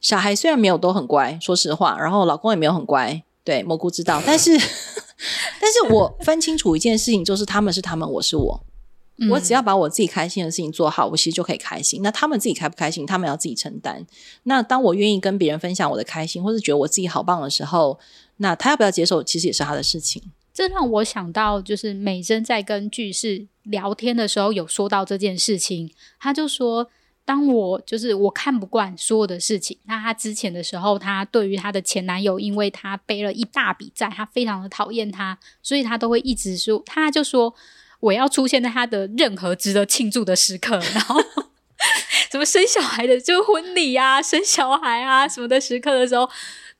[0.00, 4.22] 小孩虽然没有都很乖，说实话，然后老公也没有很乖，对，蘑菇知道。
[4.24, 4.50] 但是，
[5.60, 8.60] 但是我分清楚一件事情，就是他们是他们，我是我。
[9.28, 12.00] 我只要把我自己开心的事情做好，我其实就可以开心。
[12.02, 14.06] 那他们自己开不开心，他们要自己承担。
[14.44, 17.98] 那当我愿意跟别人分享我的开心，或是觉得我自己好棒的时候，
[18.38, 20.22] 那他要不要接受，其实也是他的事情。
[20.52, 25.90] 这让我想到，就是美珍在跟巨士聊天的时候有说到这件事情。
[26.18, 26.88] 他就说，
[27.24, 29.78] 当我就是我看不惯所有的事情。
[29.84, 37.54] 那她之前的时候，她对于她的前男友，因为他背了一大笔债，她非常的讨厌他，所以她都会一直说，她就说
[38.00, 41.22] 我要出现在他的任何值得庆祝的时刻， 然后
[42.30, 46.28] 什么生小孩的，就婚礼啊、生小孩啊什么的时刻的时候。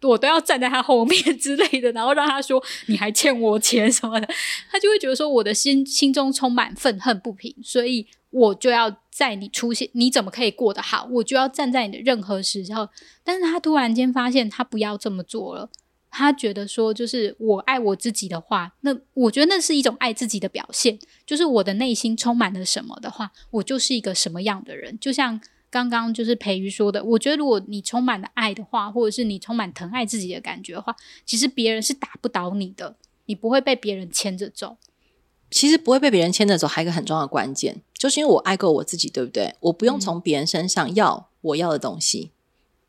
[0.02, 4.26] 我都要站在他后面之类的，然后让他说你还欠我钱什么的，
[4.72, 11.06] 他就会觉得说我的心心中充满愤恨不平，所以我就要在你出现，你怎么可以过得好？
[11.12, 12.88] 我就要站在你的任何时候。
[13.22, 15.68] 但是他突然间发现他不要这么做了，
[16.10, 25.40] 他觉得说就是我爱我自己的话，那我觉得那是一种爱自己的表现，就是我的内心充满了什么的话，我就是一个什么样的人，就像。
[25.72, 32.96] 刚刚就是培瑜说的，我觉得如果你充满了爱的话，或者是你充满疼爱自己的感觉的话，其实别人是打不倒你的，
[33.26, 34.78] 你不会被别人牵着走。
[35.48, 39.54] 其实不会被别人牵着走，还有一个很重要的关键，就是因为我爱够我自己，对不对？
[39.60, 42.32] 我不用从别人身上要我要的东西。
[42.32, 42.39] 嗯。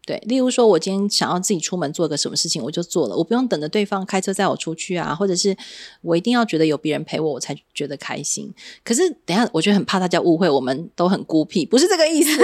[0.04, 5.56] 对，例如说，我今天想要自己出门做个什么事情，我就做了，我不用等着对方开车载我出去啊，或者是
[6.02, 8.52] 我一定要觉得有别人陪我，我才觉得开心。
[8.84, 12.44] 可是，等下，我觉得很怕大家误会，我们都很孤僻，不是这个意思。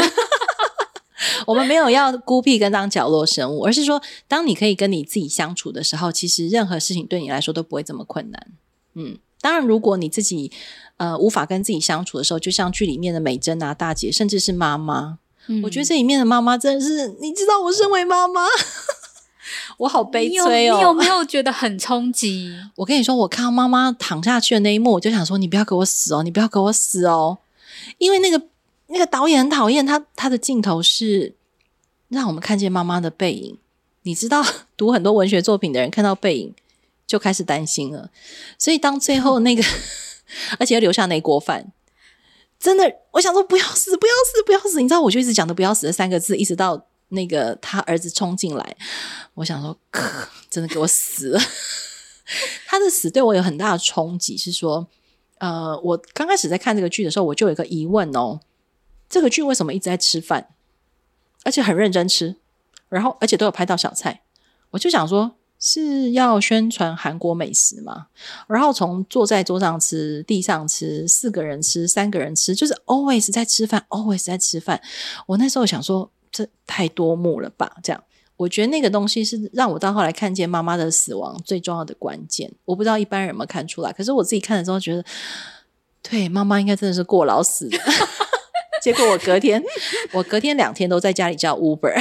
[1.48, 8.48] 我们没有要孤僻跟当角落生物，而是说，当你可以跟你自己相处的时候，其实任何事情对你来说都不会这么困难。
[8.94, 10.52] 嗯，当然，如果你自己
[10.98, 15.18] 呃无法跟自己相处的时候，就像剧里面的美珍啊、大姐，甚至是妈妈。
[15.48, 18.46] 嗯、我觉得这里面的妈妈真的是，你知道，我身为妈妈，
[19.78, 20.76] 我好悲催哦。
[20.76, 22.54] 你有没 有觉得很冲击？
[22.76, 27.38] 我跟你说，我看到妈妈躺下去的那一幕，我就想说，你不要给我死哦，你不要给我死哦，
[27.98, 28.42] 因为那个
[28.88, 31.36] 那个导演很讨厌他，他的镜头是
[32.10, 33.58] 让我们看见妈妈的背影。
[34.04, 34.44] 你知道，
[34.78, 36.54] 读很多文学作品的人看到背影
[37.06, 38.10] 就开始担心了，
[38.58, 39.64] 所以当最后那个，
[40.60, 41.72] 而且要留下那锅饭。
[42.60, 44.82] 真的，我想说不要死，不要死，不要死！
[44.82, 48.78] 你知道，我就一直讲的“不要死”这三个字，一直到那个他儿子冲进来，
[49.36, 49.78] 我想说，
[50.50, 51.40] 真的给我死了！
[52.66, 54.88] 他的死对我有很大的冲击，是说，
[55.38, 58.40] 呃，我刚开始在看这个剧的时候，我就有一个疑问哦，
[59.08, 60.50] 这个剧为什么一直在吃饭，
[61.44, 62.36] 而且很认真吃，
[62.90, 64.22] 然后而且都有拍到小菜，
[64.72, 65.36] 我就想说。
[65.60, 68.08] 是要宣传韩国美食吗？
[68.48, 74.80] 然后从坐在桌上吃、地上吃、四个人吃、三个人吃，就是 always 在吃饭，always 在吃饭。
[75.26, 77.78] 我那时候想说，这太多幕了吧？
[77.82, 78.04] 这样，
[78.38, 82.54] 我觉得那个东西是让我到后来看见妈妈的死亡最重要的关键。
[82.66, 85.04] 我不知道一般人有没有看出来，可是我自己看的时候觉得，
[86.04, 87.78] 对，妈妈应该真的是过劳死的。
[88.80, 89.62] 结果我隔天，
[90.14, 92.00] 我隔天两天都在家里叫 Uber。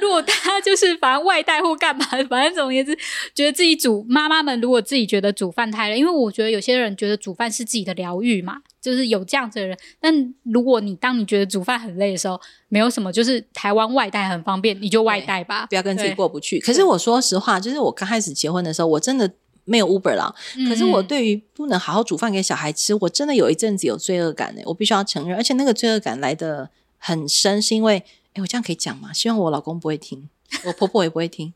[0.00, 2.96] 如果大家就是反正外带或干嘛， 反正总而言之，
[3.34, 9.76] 觉得自己煮妈妈们如果自己觉得煮饭太累，因为我觉得有些人觉得煮饭是自己的疗愈嘛，就是有这样子的人。
[10.00, 16.58] 但如果你当你觉得煮饭很累的时候，没有什么，就是台湾外带很方便，你就外带吧，不要跟自己过不去。
[16.58, 19.30] 可是我说实话，就是我刚开始结婚的时候，我真的
[19.64, 20.34] 没有 Uber 啦。
[20.56, 24.62] 嗯、可是我对于不能好好煮饭给小孩吃，我真的有一阵子有罪恶感呢。
[24.66, 28.02] 我必须要承认，而且那个罪恶感来的很深，是因为。
[28.34, 29.12] 哎，我这样可以讲吗？
[29.12, 30.28] 希望我老公不会听，
[30.64, 31.52] 我婆婆也不会听。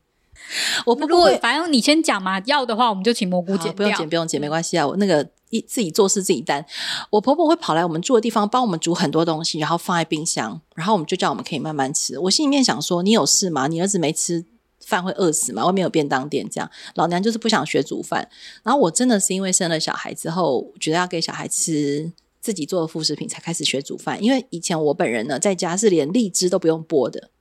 [0.85, 2.37] 我婆婆会，反正你先讲嘛。
[2.45, 3.73] 要的话，我们就请蘑菇剪。
[3.73, 4.85] 不用剪，不用剪，没关系啊。
[4.85, 6.63] 我那个一自己做事自己担。
[7.09, 12.19] 我婆婆会跑来我们住的地方，帮我们煮很多东西，然后放在冰箱，然后我们就叫我们可以慢慢吃。
[12.19, 13.67] 我心里面想说，你有事吗？
[13.67, 14.43] 你儿子没吃
[14.81, 15.65] 饭会饿死吗？
[15.65, 16.69] 外面有便当店这样。
[16.95, 18.29] 老娘就是不想学煮饭。
[18.61, 22.11] 然后我真的是因为生了小孩之后，觉得要给小孩吃。
[22.45, 27.31] 自己做的副食品才开始学煮饭，因为以前我本人呢，在家是连荔枝都不用剥的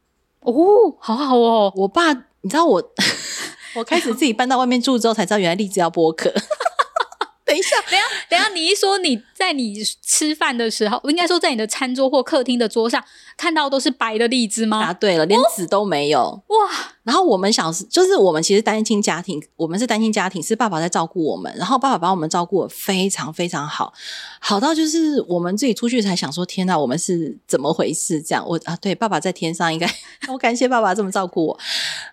[0.40, 1.70] 哦，好好哦。
[1.76, 2.82] 我爸，你知道我，
[3.76, 6.32] 我开始自己搬到外面住之后，才知道原来荔枝要剥壳。
[7.44, 13.04] 等一下，等一下，等一下，你一说你在你吃饭的时候，应该说在你的餐桌或客厅的桌上
[13.36, 14.80] 看到都是白的荔枝吗？
[14.80, 16.20] 答对了，连籽都没有。
[16.20, 16.93] 哦、哇！
[17.04, 23.92] 然后我们小时就是我们其实单亲家庭，我们是单亲家庭，是爸爸在照顾我们，然后爸爸把我们照顾的非常非常好，
[24.40, 28.22] 好到就是我们自己出去才想说，天哪，我们是怎么回事？
[28.22, 29.86] 这样我啊，对，爸爸在天上应该，
[30.32, 31.58] 我感谢爸爸这么照顾我。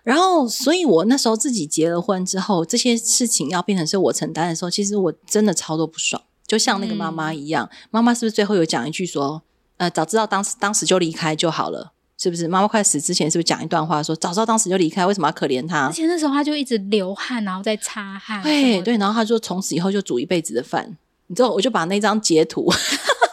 [0.02, 9.40] 然后，所以我那时候自己结了婚之后，这些事情要变成是我承担的时候，其实我真的超多不爽，就像那个妈妈一样，嗯、妈妈是不是最后有讲一句说，
[9.78, 11.91] 呃，早知道当时当时就离开就好了。
[12.22, 15.86] 是不是妈妈快死之前，是不是讲一段话说，早知道当时就离开，为什么要可怜他？
[15.86, 18.40] 而且那时候他就一直流汗，然后在擦汗。
[18.44, 20.96] 对对，然后他就从此以后就煮一辈子的饭。
[21.26, 22.72] 你知道，我就把那张截图，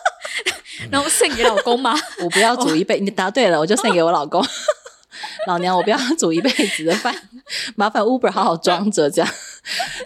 [0.90, 1.94] 然后送给老公吗？
[2.24, 4.44] 我不要煮一辈，你答对了，我就送给我老公。
[5.46, 7.14] 老娘，我不要煮一辈子的饭，
[7.76, 9.32] 麻烦 Uber 好好装着，这样。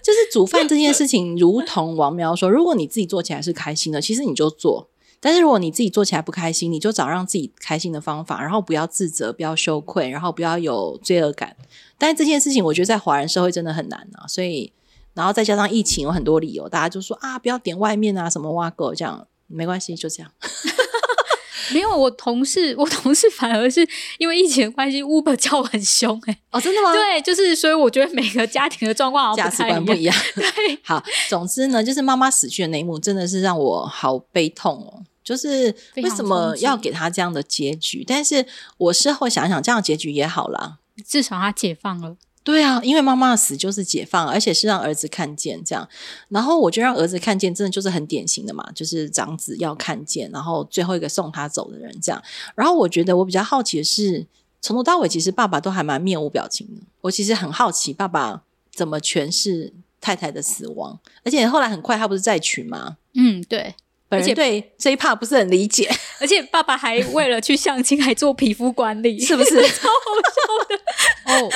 [0.03, 4.89] 就是煮饭这件事情，如同王苗说，如果你自己做起来是开心的，其实你就做。
[5.26, 11.55] 但是如果你自己做起来不开心，你就找让自己开心的方法，然后不要自责，不要羞愧，然后不要有罪恶感。
[11.97, 14.28] 但是这件事情，我觉得在华人社会真的很难啊。
[14.28, 14.74] 所以，
[15.13, 20.30] 然后再加上疫情有很多理由，大家就说啊，不要点外面啊，什么挖狗这样，没关系，就这样。
[21.74, 26.39] 没有，我同事，我同事反而是因为疫情的关系，Uber 叫很凶哎、欸。
[26.51, 26.91] 哦，真的吗？
[26.93, 30.13] 对，就是所以我觉得每个家庭的状况好像价值观不一样。
[30.36, 35.03] 对，好，总之呢，就是妈妈死去的那一幕，真的是让我好悲痛哦。
[35.24, 38.03] 就是为什么要给他这样的结局？
[38.05, 38.45] 但是
[38.78, 42.17] 我事后想想，这样的结局也好啦，至少他解放了。
[42.43, 45.88] 对啊，因为妈妈的死就是解放，而且是让儿子看见这样。
[46.28, 52.21] 然后我就让儿子看见，真的就是很典型的嘛，就是长子要看见，然后最后一个送他走的人这样。
[52.53, 54.28] 然后我觉得我比较好奇的是，
[54.61, 56.82] 从头到尾其实爸爸都还蛮面无表情的。
[56.99, 58.41] 我其实很好奇爸爸
[58.74, 59.71] 怎么诠释
[60.01, 62.97] 太太的死亡，而且后来很快他不是再娶吗？
[63.13, 63.74] 嗯，对。
[64.18, 65.89] 而且对这一 part 不是很理解，
[66.20, 71.45] 而且爸爸还为了去相亲还做皮肤管理，是不是 超好笑的？
[71.45, 71.49] 哦，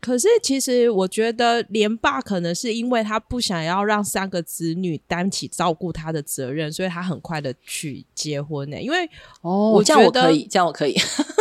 [0.00, 8.80] 可是其实我觉得连爸可能是因为他不想要让三个子女担起照顾他的责任，所以他很快的去结婚呢。
[8.80, 9.08] 因为
[9.42, 10.94] 哦，我这样我可以，这样我可以。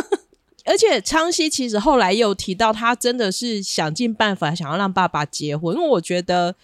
[0.65, 6.55] 而且昌熙其实后来又提到，他真的是想尽办法想要让爸爸结婚，因为我觉得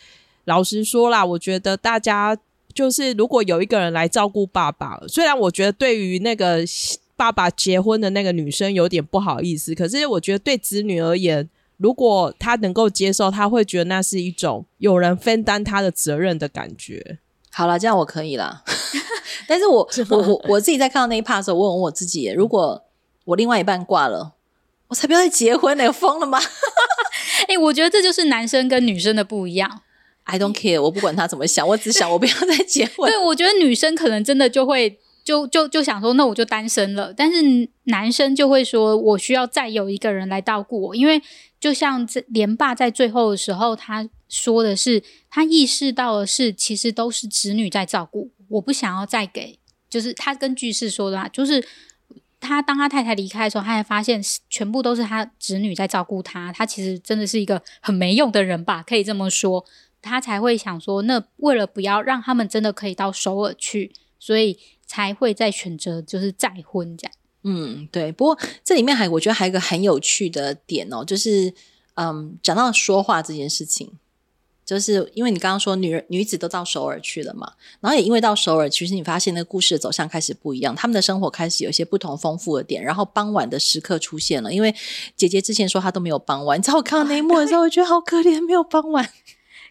[0.46, 2.38] 老实说啦，我觉得大家。
[2.74, 6.60] 就是如果有一个人来照顾爸爸，虽然我觉得对于那个
[7.16, 17.18] 爸爸结婚的那个女生有点不好意思，可是我觉得对子女而言，如果他能够接受，他会觉得那是一种有人分担他的责任的感觉。
[17.52, 18.64] 好了，这样我可以了。
[19.48, 22.86] 但是我是我我我自己在看到那一 part 的时候，我问我自己：如果
[23.26, 24.34] 我另外一半挂了，
[24.88, 25.92] 我才不要再结婚呢？
[25.92, 26.40] 疯了吗？
[27.50, 29.82] 哎、欸，我觉得这就是男生跟女生的不一样。
[30.30, 33.10] I don't care，我不管他怎么想，我只想我不要再结婚。
[33.10, 37.14] 对，我觉得女生可能真的就会就就就想说，那我就单身了。
[37.14, 41.22] 但是男生就会说，我需要再有一个人来照顾我，因为
[41.60, 49.58] 就像这连爸在最后的时候，他说的是，他意识到的是，其实都是子女在照顾，我不想要再给，
[49.90, 51.64] 就是他跟巨士说的话，就是
[52.40, 59.66] 他当他太太离开的时候，他才发现全部都是他侄女在照顾他，他其实真的是一个很没用的人吧，可以这么说，
[60.02, 64.58] 他才会想说，那为了不要让他们真的可以到首尔去，所以。
[64.90, 67.14] 才会再选择就是再婚这样。
[67.44, 68.12] 嗯，对。
[68.12, 71.54] 不过这里面还我觉得还有一个很有趣的点哦，就是
[71.94, 73.92] 嗯，讲到说话这件事情，
[74.66, 84.52] 就是因为你刚刚说女人女子都到首尔去了嘛，然后也因为到首尔，其实你发现那个故事的走向开始不一样，他们的生活开始有一些不同丰富的点，然后傍晚的时刻出现了。
[84.52, 84.74] 因为
[85.16, 89.08] 姐姐之前说她都没有傍晚，你知道我看到那一幕的时候， 我觉得好可怜，没有傍晚。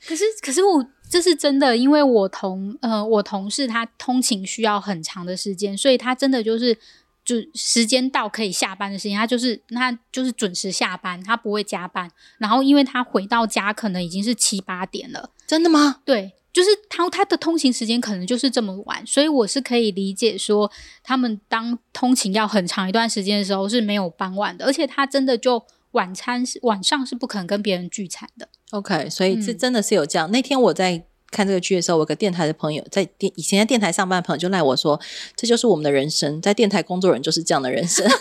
[0.06, 0.86] 可是，可是我。
[1.10, 6.76] 这是真的，因为我同呃我同事他通勤需要很长的时间，所以他真的就是
[7.24, 12.10] 就时间到可以下班的时间，他就是他就是准时下班，他不会加班。
[12.36, 16.02] 然后因为他回到家可能已经是七八点了，真的吗？
[16.04, 20.70] 对，就是他他的通勤时间可能就是这么晚，所以我是可以理解说
[21.02, 28.50] 他们当通勤要很长一段时间的时候是没有傍晚的，而且他真的就晚餐是晚上是不可能跟别人聚餐的。
[28.72, 30.28] OK，所以这真的是有这样。
[30.28, 35.00] 嗯、那天我在看这个剧的时候，我有个电台的朋友在电以前在电台上班的朋友就赖我说
[35.36, 38.06] ：“这就是我们的人生，在电台工作人就是这样的人生。”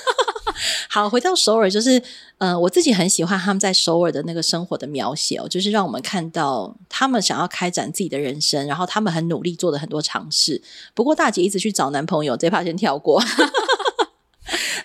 [0.89, 2.01] 好，回到首尔，就是
[2.39, 10.61] 呃，我自己很喜欢他们在首尔的那个生活的描写哦，就是让我们看到他们想要开展自己的人生，然后他们很努力做的很多尝试。
[10.95, 13.21] 不过大姐一直去找男朋友，这一趴先跳过。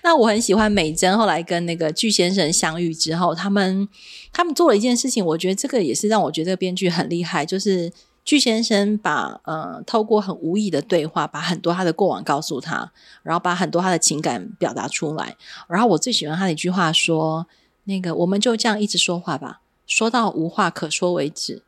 [0.05, 3.89] 那我很喜欢美珍后来跟那个具先生相遇之后，他们
[4.33, 7.93] 他们做了一件事情，我觉得这个也是让我觉得这个编剧很厉害，就是
[8.25, 12.93] 具先生把呃透过很无意的对话，把很多他的过往告诉他，
[13.23, 15.37] 然后把很多他的情感表达出来。
[15.69, 17.47] 然后我最喜欢他的一句话说
[17.85, 21.63] ：“那个我们就这样一直说话吧，说到无话可说为止，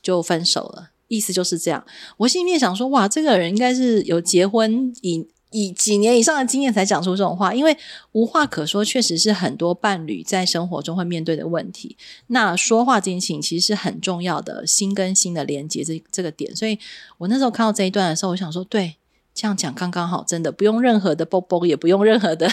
[0.00, 1.84] 就分手了。”意思就是这样。
[2.18, 7.76] 我心里面想说：“哇，这个人应该是有结婚以。”以几年以上的经验才讲出这种话，因为
[8.12, 11.96] 无话可说，确实是很多伴侣在生活中会面对的问题。
[12.28, 16.54] 那说话这件事情其实是很重要的，心跟心的连接这这个点。
[16.54, 16.78] 所以
[17.18, 18.96] 我那时候看到这一段的时候，我想说，对，
[19.34, 22.48] 这样讲刚刚好，真的不用任何的啵啵，也不用任何的。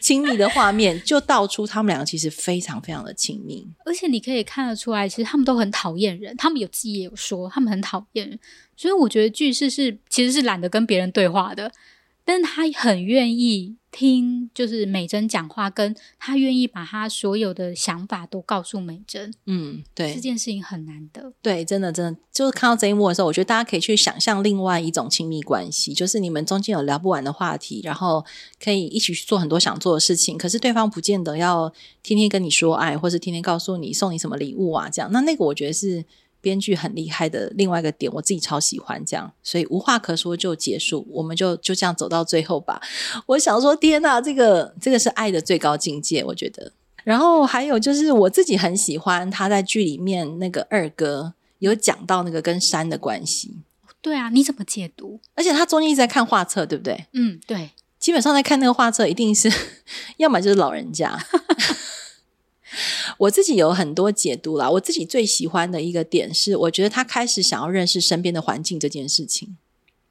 [0.00, 6.34] 亲密的画面就道出他们两个其实非常非常的亲密，而且你可以看得出来，其实他们都很讨厌人。
[6.36, 8.38] 他们有自己也有说，他们很讨厌人，
[8.76, 11.70] 所以我觉得巨士是其实是懒得跟别人对话的，
[12.24, 13.76] 但是他很愿意。
[13.92, 19.34] 听就是美珍讲话，跟他愿意把他所有的想法都告诉美珍。
[19.46, 21.32] 嗯，对，这件事情很难得。
[21.42, 28.24] 对，真的，真的，就是看到这一幕的时候，我觉得大家可以去想象另外一种亲密关系，就是你们中间有聊不完的话题，然后
[28.62, 30.38] 可以一起去做很多想做的事情。
[30.38, 31.72] 可是对方不见得要
[32.04, 35.10] 天天跟你说爱，或是天天告诉你送你什么礼物啊，这样。
[35.10, 36.04] 那那个我觉得是。
[36.40, 42.80] 编剧很厉害的另外一个点，我自己超喜欢这样，所以无话可说就结束，我们就就这样走到最后吧。
[43.26, 46.72] 我想说，天呐，这个这个是爱的最高境界，我觉得。
[47.02, 53.56] 然后还有就是我自己很喜欢他在剧里面那个二哥有讲到那个跟山的关系。
[54.02, 55.20] 对啊，你怎么解读？
[55.34, 57.06] 而且他中间一直在看画册，对不对？
[57.12, 57.70] 嗯，对。
[57.98, 59.52] 基本上在看那个画册，一定是
[60.16, 61.18] 要么就是老人家。
[63.18, 64.70] 我自己有很多解读啦。
[64.70, 69.56] 我自己最喜欢的一个点是，我觉得他开始想要认识身边的环境这件事情。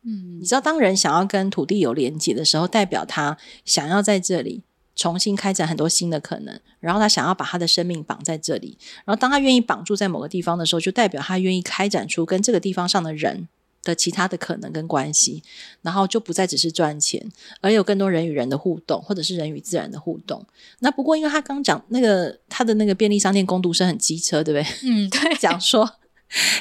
[0.03, 4.63] 嗯，你知道，当人想要跟土地有连接的时候，代表他想要在这里
[4.95, 8.77] 重新开展很多新的可能，然后他想要把他的生命绑在这里。
[9.05, 13.47] 然后，当他愿意绑住在某个地方的时候，就代表他愿意开展出跟这个地方上的人
[13.83, 15.41] 的其他的可能跟关系，
[15.81, 17.25] 然后就不再只是赚钱，
[17.61, 20.45] 而有更多人与人的互动，或者是人与自然的互动。
[20.79, 24.75] 那不过，因为他刚讲那个他的那个便利商店工读生很机车，对不对？
[24.89, 25.35] 嗯，对。
[25.35, 25.89] 讲说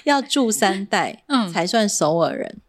[0.05, 2.49] 要住三代，嗯，才算首尔人。
[2.57, 2.61] 嗯、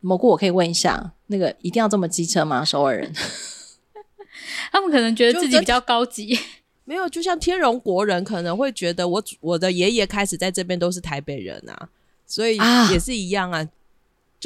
[0.00, 2.64] 蘑菇，我可以问一下，那个一定要这么机车吗？
[2.64, 3.12] 首尔人？
[4.70, 6.38] 他们可能觉得自己比较高级，
[6.84, 11.88] 没有，就像天龙国人可能会觉得我，我我的爷爷开始在这边都是台北人啊，
[12.26, 12.56] 所以
[12.92, 13.60] 也是一样啊。
[13.60, 13.68] 啊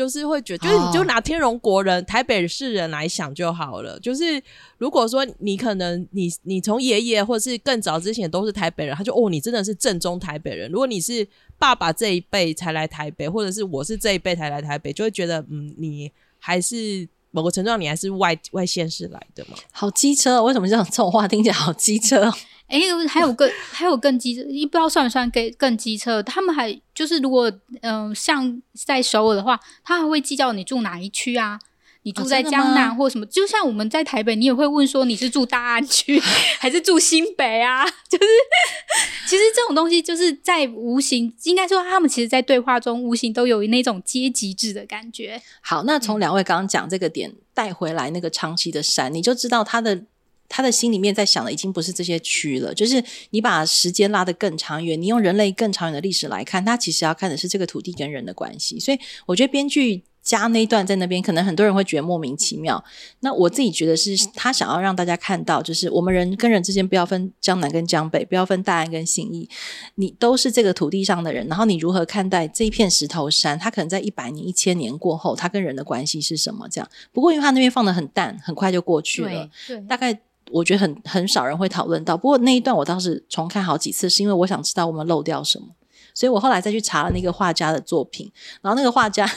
[0.01, 4.01] 就是会觉得，就是你就拿天龙国人、哦、台北市人来想就好了。
[4.01, 4.42] 就是
[4.78, 10.70] 如果说你可能你你从爷爷或是更早之前都是台北人，他就哦，你真的是正宗台北人。
[10.72, 11.28] 如果你是
[11.59, 19.57] 爸爸这一辈才来台北，或者是我是这一辈才来台北，就会觉得嗯，你还是某个程度上你还是外外县市来的嘛。
[19.72, 22.33] 好机车，为什么这种这种话听起来好机车？
[22.70, 22.78] 哎，
[23.09, 26.22] 还有更还有更机车，你不知道算不算更更机车？
[26.22, 27.51] 他们还就是如果
[27.83, 31.59] 嗯、呃，像在首尔的话，他还会计较你住哪一区啊？
[32.03, 36.18] 你住在江南或什么，就像我们在台北，你也会问说你是住大安区
[36.59, 37.84] 还是住新北啊？
[38.09, 38.24] 就是
[39.28, 45.42] 其实这种东西就是在无形，应该说他们其实，在对话中无形都有那种阶级制的感觉。
[45.61, 50.05] 好，那从两位刚刚讲这个点带回来那个长期的山，你就知道他的
[50.48, 58.80] 他的心里面在想的已经不是这些区了，就是你把时间拉得更长远，你用人类更长远的历史来看，他其实要看的是这个土地跟人的关系。
[58.80, 60.05] 所以我觉得编剧。
[60.22, 62.82] 加那一段在那边，可能很多人会觉得莫名其妙。
[63.20, 69.48] 那我自己觉得是他想要让大家看到，就是我们人跟人之间不要分江南跟江北，不要分大安跟信义，
[69.94, 71.46] 你都是这个土地上的人。
[71.48, 73.58] 然后你如何看待这一片石头山？
[73.58, 76.68] 它可能在一百年、一千年过后，它跟人的关系是什么？
[76.68, 76.88] 这样。
[77.12, 79.48] 不过因为他那边放的很淡，很快就过去了。
[79.66, 79.80] 对，对。
[79.86, 80.16] 大概
[80.50, 82.16] 我觉得很很少人会讨论到。
[82.16, 85.66] 不过那一段我当时重看好几次，是因为我想知道我们漏掉什么。
[86.12, 89.28] 所以我后来再去查了那个画家的作品，然后那个画家。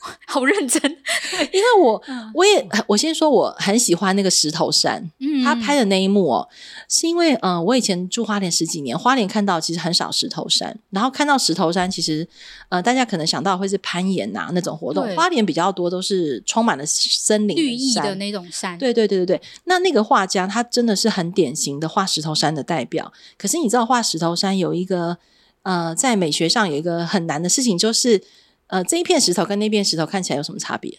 [0.26, 0.82] 好认真，
[1.52, 6.48] 因为我我也我先说我很喜欢那个石头山，嗯，他拍的那一幕哦，
[6.88, 12.26] 是因为嗯，我以前住花莲十几年，花莲看到其实很少石头山，然后看到石头山，其实
[12.70, 19.42] 呃，大家可能想到会是攀岩呐那种活动，花莲比较多都是充满了森林、绿意的那种山，对对对对对。
[19.64, 25.18] 那那个画家他真的是很典型的画石头山的代表，可是你知道画石头山有一个
[25.62, 28.22] 呃，在美学上有一个很难的事情就是。
[28.70, 30.98] 呃，这一片石头跟那片石头看起来有什么差别？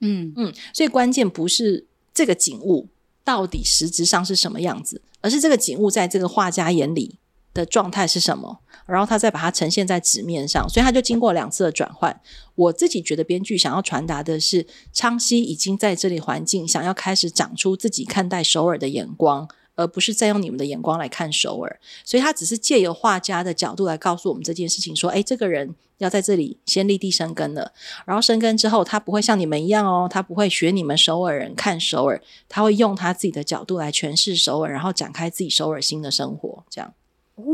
[0.00, 2.88] 嗯嗯，所以关键不是这个景物
[3.24, 7.18] 到底实质上是什么样子，而是这个景物在这个画家眼里
[7.52, 10.68] 的状态是什么，然后他再把它呈现在纸面上。
[10.68, 12.20] 所以他就经过两次的转换。
[12.54, 19.48] 我自己觉得编剧想要传达的是，昌熙已经在这里环境，想要开始长出自己看待首尔的眼光。
[19.80, 27.72] 而不是再用你们的眼光来看首尔，所以他只是借由画家的角度来告诉我们这件事情：说，诶，这个人要在这里先立地生根了，
[28.04, 36.62] 然后生根之后，他不会像你们一样哦，他不会学你们首尔人看首尔，他会用他自己的角度来诠释首尔，然后展开自己首尔新的生活。
[36.68, 36.92] 这样，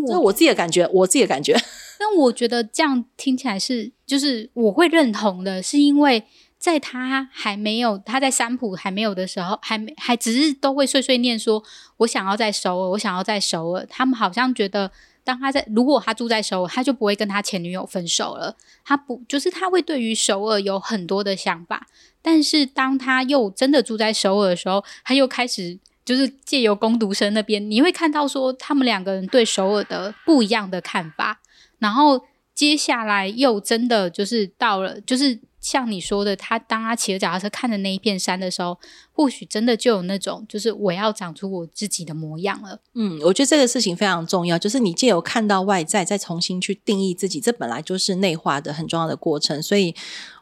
[0.07, 1.55] 这是我自己的感觉，我自己的感觉。
[1.99, 6.25] 但我觉得这样听起来是，就是我会认同的，是因为。
[6.59, 11.63] 在他还没有，他在三浦还没有的时候，还没还只是都会碎碎念说
[11.99, 14.91] ：“我想要在首尔，我想要在首尔。”他们好像觉得，
[15.23, 18.57] 当他在如果他住在首尔，他就不会跟他前女友分手了。
[18.85, 21.87] 他不就是他会对于首尔有很多的想法，
[22.21, 31.41] 但是当他又真的住在首尔的时候，他又开始就是借由工读生那边，你会看到说他们两个人对首尔的不一样的看法。
[31.79, 35.39] 然后接下来又真的就是到了，就是。
[35.67, 38.79] 像你说的，他当他骑着脚踏车看着那一片山的时候，
[39.11, 42.79] 或许真的就有那种，就是我要长出我自己的模样了。
[42.95, 49.61] 嗯，我觉得这个事情非常重要，就是你借由看到外在，再重新去定义自己，这本来就是内化的很重要的过程。
[49.61, 49.93] 所以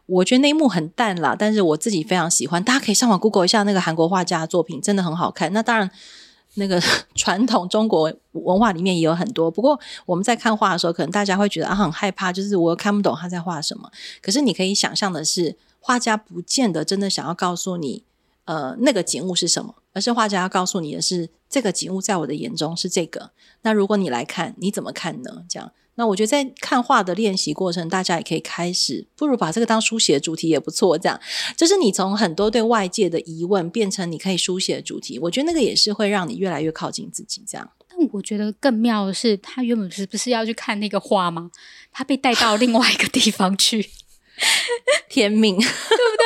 [0.05, 2.63] 我觉得那一幕很淡啦，但是我自己非常喜欢。
[2.63, 5.51] 大家可以上网 Google 一下那个韩国画家的作品，真的很好看。
[5.55, 5.91] 那当然。
[6.55, 6.81] 那个
[7.15, 13.91] 传统中国文化里面也有很多，不过我们在看画的时候，可能大家会觉得啊很害怕，就是我看不懂他在画什么。
[14.23, 18.05] 可是你可以想象的是，画家不见得真的想要告诉你，
[18.45, 23.31] 呃，那个景物是什么，而是画家要告诉你的是，这个景物在我的眼中是这个。
[23.63, 25.45] 那如果你来看，你怎么看呢？
[25.49, 25.73] 这样。
[25.97, 30.99] 那我觉得在看画的练习过程，大家也可以开始，不如把这个当书写主题也不错。
[30.99, 31.21] 这样，
[31.57, 37.45] 就是你从很多对外界的疑问变成你可以书写的主题，我觉得那个也是会让你越来越靠近自己。
[37.47, 41.51] 这样，但我觉得更妙的是，他原本是不是要去看那个画吗？
[41.93, 43.91] 他被带到另外一个地方去，
[45.09, 46.25] 天命， 对不对？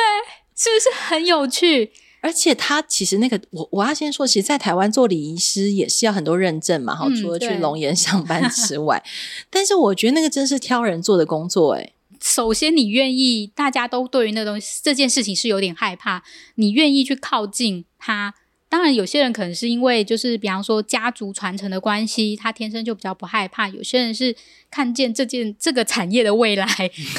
[0.55, 1.91] 是不是很有趣？
[2.21, 9.03] 而且他其实那个，我我要先说，其实，在台湾做礼仪师也是要很多认证嘛，哈、嗯，除了去龙岩上班 之外，
[9.49, 11.93] 但是我觉得那个真是挑人做的工作，诶。
[12.21, 16.23] 首先你愿意，大家都对于那东西这件事情是有点害怕，
[16.55, 18.33] 你愿意去靠近他。
[18.69, 23.67] 当然，有些人可能是因为就是比方说家族传承的关系，他天生就比较不害怕。
[23.67, 24.35] 有些人是
[24.69, 26.67] 看见这件这个产业的未来，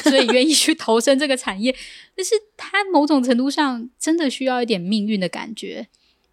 [0.01, 1.75] 所以愿意去投身这个产业。
[2.15, 5.89] 但是他某种程度上真的需要一点命运的感觉。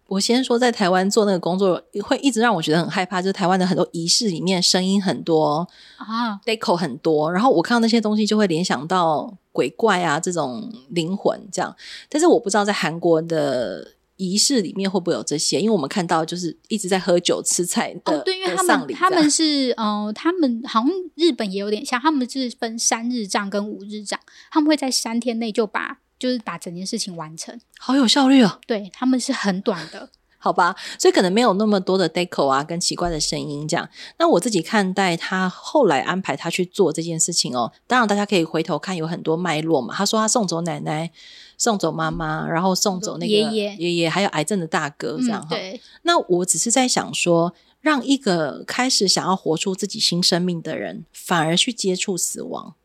[0.07, 3.21] 我先说，在台湾做那个工作，会一直让我觉得很害怕。
[3.21, 5.67] 就是台湾的很多仪式里面声音很多
[5.97, 11.75] 啊，deco 很多，然后我看到那些东西就会联想到鬼怪啊这种灵魂这样。
[12.07, 13.95] 但是我不知道在韩国的。
[14.19, 15.61] 仪式里面会不会有这些？
[15.61, 24.19] 因为我们看到就是一直在喝酒吃菜的哦，对，因为他们他们是呃，他们好像日本也有点像，他们是分三日账跟五日账，
[24.51, 28.59] 他们会在三天内就把就是把整件事情完成，好有效率哦。
[28.67, 30.09] 对，他们是很短的，
[30.41, 33.87] 好吧，所以可能没有那么多的 deco 啊，跟奇怪的声音这样。
[34.17, 39.93] 那我自己看待他后来安排他去做这件事情哦，当然大家可以回头看有很多脉络嘛。
[39.93, 41.11] 他说他送走奶奶，
[41.57, 45.49] 送走妈妈，然后送走那个爷爷，爷爷还有癌症的大哥这样哈、嗯。
[45.49, 45.81] 对。
[46.03, 52.75] 那我只是在想说，让一个开始想要活出自己新生命的人，反而去接触死亡，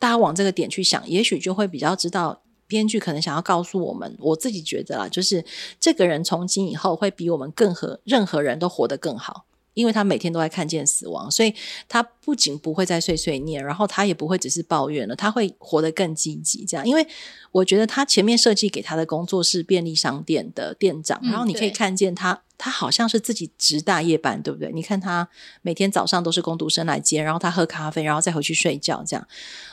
[0.00, 2.40] 大家往这个点去想，也许就会比较知道。
[2.68, 5.44] 编剧可能想要告诉我们，我自己觉得啦，就是
[5.80, 9.46] 这个人从今以后会比我们更和任何人都活得更好，
[9.78, 11.54] 因为他每天都在看见死亡，所以
[11.88, 16.64] 他不仅不会再碎碎念，然后他也不会只是抱怨了，他会活得更积极。
[16.64, 17.06] 这样，因为
[17.52, 22.42] 我觉得他前面设计给他的工作是便利商店的店长，然后你可以看见他。
[22.60, 24.72] 他好像是自己值大夜班，对不对？
[24.72, 25.28] 你看他
[25.62, 29.24] 每天早上都是工读生来接，然后他喝咖啡，然后再回去睡觉，这样。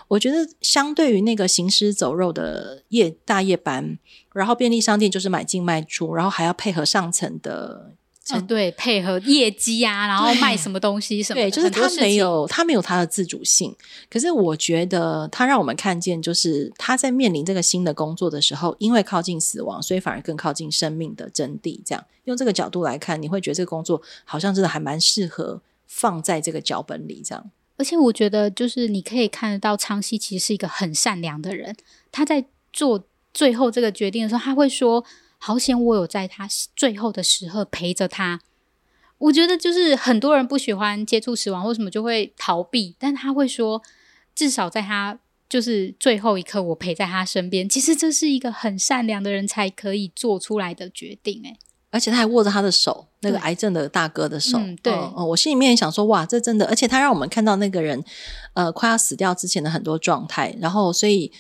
[0.08, 3.97] 我觉得相对于那个行尸走肉的夜大夜班，
[4.36, 7.93] 然后便利商店就是买进卖出，然后还要配合上层的。
[8.48, 13.76] 对，配合业绩啊，然后卖什么东西什么的，对，就是他没有他没有他的自主性。
[14.10, 21.80] 可是我觉得他让我们看见，就是他在面临这个新的工作的时候，因为靠近死亡，所以反而更靠近生命的真谛。
[21.86, 27.22] 这样用这个角度来看，你会觉得这个工作好像真的还蛮适合放在这个脚本里。
[27.24, 31.76] 这样，而且我觉得，就是你可以看得到，昌熙其实是一个很善良的人。
[32.12, 35.06] 他在做最后这个决定的时候，他会说。
[35.46, 38.41] 好险我有在他最后的时候陪着他。
[39.20, 42.96] 我觉得就是很多人不喜欢接触死亡，为什么就会逃避？
[42.98, 43.80] 但他会说，
[44.34, 47.70] 至少在他就是最后一刻，我陪在他身边。
[47.70, 51.39] 其实这是一个很善良的人才可以做出来的决定。
[51.43, 51.56] 诶，
[51.91, 54.58] 而且他还握着他的手，那个癌症的大哥的手。
[54.58, 58.04] 嗯、对、哦，我心里面也想说，哇，这真的，而且他让我们看到那个人，
[58.56, 60.56] 呃，快要死掉之前的很多状态。
[60.60, 61.32] 然后，所以。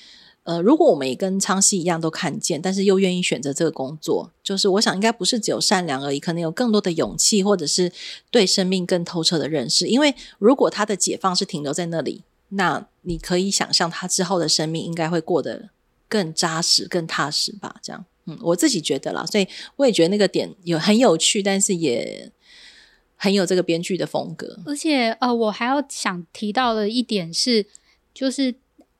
[0.45, 7.91] 呃，如果我们也跟昌熙一样都看见，但是又愿意选择这个工作，就是我想应该不是只有善良而已，可能有更多的勇气，或者是
[8.29, 9.87] 对生命更透彻的认识。
[9.87, 15.69] 因为如果他的解放是停留在那里，那你可以想象他之后的生命应该会过得
[16.07, 17.77] 更扎实、更踏实吧？
[17.81, 22.31] 这样，嗯，我自己觉得啦，所以我也觉得那个点有很有趣，但是也
[23.15, 24.59] 很有这个编剧的风格。
[24.67, 27.65] 而且，呃，我还要想提到的一点是，
[28.13, 28.53] 就是。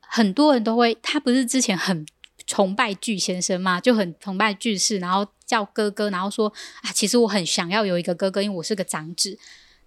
[0.08, 2.06] 很多人都会，他不是之前很
[2.46, 6.52] 崇拜巨先生嘛，就很崇拜巨士，然后叫哥哥，然后说
[6.82, 9.38] 啊，其实我很想要有一个哥哥，因为我是个长子。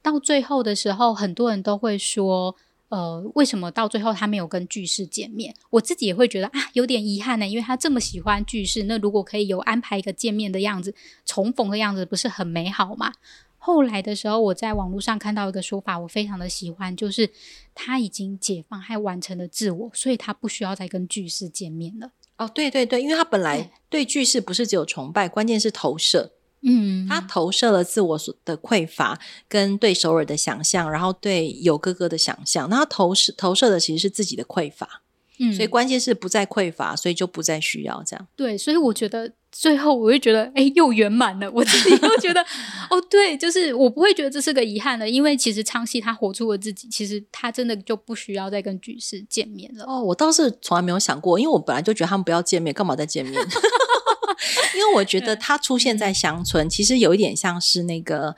[0.02, 2.56] 到最后的时候，很多人都会说，
[2.88, 5.54] 呃，为什么到最后他没有跟巨士见面？
[5.72, 10.96] 我自己也会觉得啊，有点遗憾呢，因为他这么喜欢巨士，那如果可以有安排一个见面的样子，
[11.26, 13.14] 重逢的样子，不是很美好吗？
[13.62, 17.30] 后来的时候，我在网络上看到一个说法，我非常的喜欢，就是
[17.76, 22.12] 他已经解放，还完成了自我，所以他不需要再跟巨士见面了。
[22.38, 26.32] 哦，对对对，因为他本来对巨士不是只有崇拜，关键是投射。
[26.62, 35.02] 嗯，他投射了自我所的匮乏，跟对首尔的想象，然后对有哥哥的想象，那他投射投射的其实是自己的匮乏。
[35.38, 38.28] 嗯，所以关键是不再匮乏，所以就不再需要这样。
[38.36, 39.34] 对，所以我觉得。
[39.60, 41.52] 最后，我会觉得，哎，又圆满了。
[41.52, 42.42] 我自己又觉得，
[42.90, 49.84] 哦，对，就是我不会觉得这是个遗憾了，因为其实昌熙他活出了自己，其实他真的就不需要再跟巨士见面了。
[49.84, 53.34] 哦，我倒是从来没有想过，因为我本来就觉得他们不要见面，干嘛再见面？
[54.78, 58.38] 因为我觉得他出现在乡村，其实有一点像是那个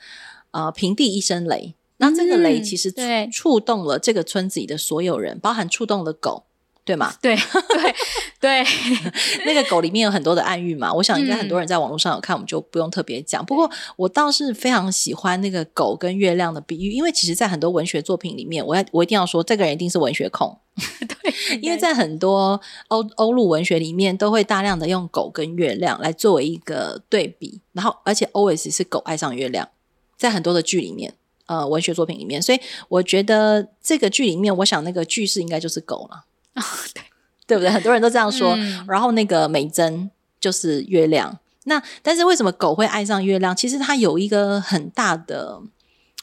[0.50, 2.98] 呃平地一声雷，那这个雷其实触
[3.30, 6.46] 触动了这个村子里的所有人，包含触动了狗。
[6.84, 7.14] 对吗？
[7.22, 7.36] 对
[7.70, 7.94] 对
[8.40, 8.64] 对，
[9.46, 10.92] 那个狗里面有很多的暗喻嘛。
[10.92, 13.44] 我想应该很多人在网络上有看，嗯、我们就不用特别讲。
[13.44, 20.58] 不过我倒是非常喜欢那个狗跟月亮的比喻，因为其实，在很多文学作品里面，我要我一定要说，这个人一定是文学控。
[21.06, 29.68] 对，因为在很多欧欧陆文学里面，都会大量的用狗跟月亮来作为一个对比，然后而且 always 是狗爱上月亮，
[30.16, 31.14] 在很多的剧里面，
[31.46, 36.24] 呃，文学作品里面，所以我觉得这个剧里面，我想那个句式应该就是狗了。
[36.54, 37.02] 哦， 对，
[37.46, 37.70] 对不对？
[37.70, 38.54] 很多人都这样说。
[38.56, 41.38] 嗯、然后那个美珍就是月亮。
[41.64, 43.54] 那但是为什么狗会爱上月亮？
[43.54, 45.62] 其实它有一个很大的，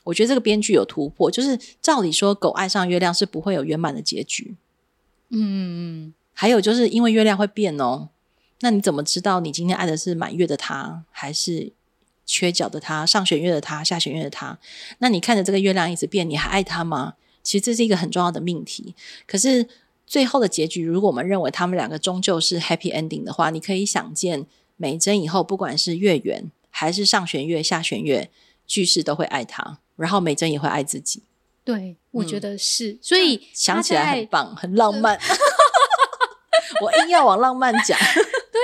[0.04, 4.58] 我觉得这个编剧有突破，就是照理说狗爱上月亮是不会有圆满的结局。
[5.30, 6.14] 嗯。
[6.34, 8.10] 还有就是因为月亮会变哦，
[8.60, 11.72] 那你怎么知道你今天爱的是满月的他，还是
[12.26, 13.06] 缺角的他？
[13.06, 14.60] 上弦月的他，下弦月的他？
[15.00, 17.14] 那你看着这个月亮一直变，你还爱他吗？
[17.44, 18.94] 其实这是一个很重要的命题。
[19.26, 19.68] 可是。
[20.10, 28.32] 最后的结局，如果我们认为他们两个终究是 happy ending 的话，你可以想见美珍以后不管是月圆还是上弦月、下弦月，
[28.66, 31.22] 句式都会爱她，然后美珍也会爱自己。
[31.64, 35.20] 对，我觉得是，嗯、所以想起来很棒，很浪漫。
[36.82, 37.96] 我硬要往浪漫讲，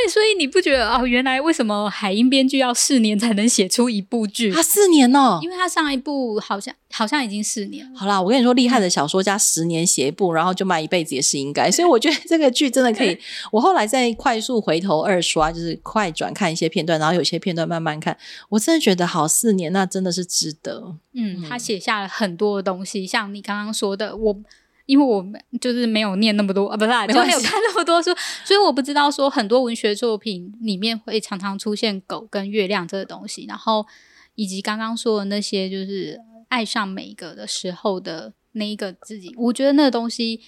[0.05, 1.05] 对，所以你不觉得哦？
[1.07, 4.51] 原来为什么海英编剧要四年才能写出一部剧？
[4.51, 7.99] 他四年哦，因为他上一部好像好像已经四年了。
[7.99, 11.69] 好啦，我跟你说，厉害的小说家十年写一部，然后就卖一辈子也是应该。
[11.71, 13.17] 所以我觉得这个剧真的可以。
[13.51, 18.15] 我后来再快速回头二刷，就是快转看一些片段，然后有些片段慢慢看，
[18.49, 20.95] 我真的觉得好四年，那真的是值得。
[21.13, 24.37] 嗯，他写下了很多的东西，像你刚刚说的，我。
[24.85, 25.25] 因为我
[25.59, 28.09] 就是没有念那么多啊，不是啊， 就没有看那么多书，
[28.43, 33.85] 所以我不知道说很多文学作品里面会常常出现狗跟月亮这个东西，然后
[34.35, 36.19] 以及刚刚说的那些就是
[36.49, 40.41] 爱上每一个的时候的那一个自己，我觉得那个东西，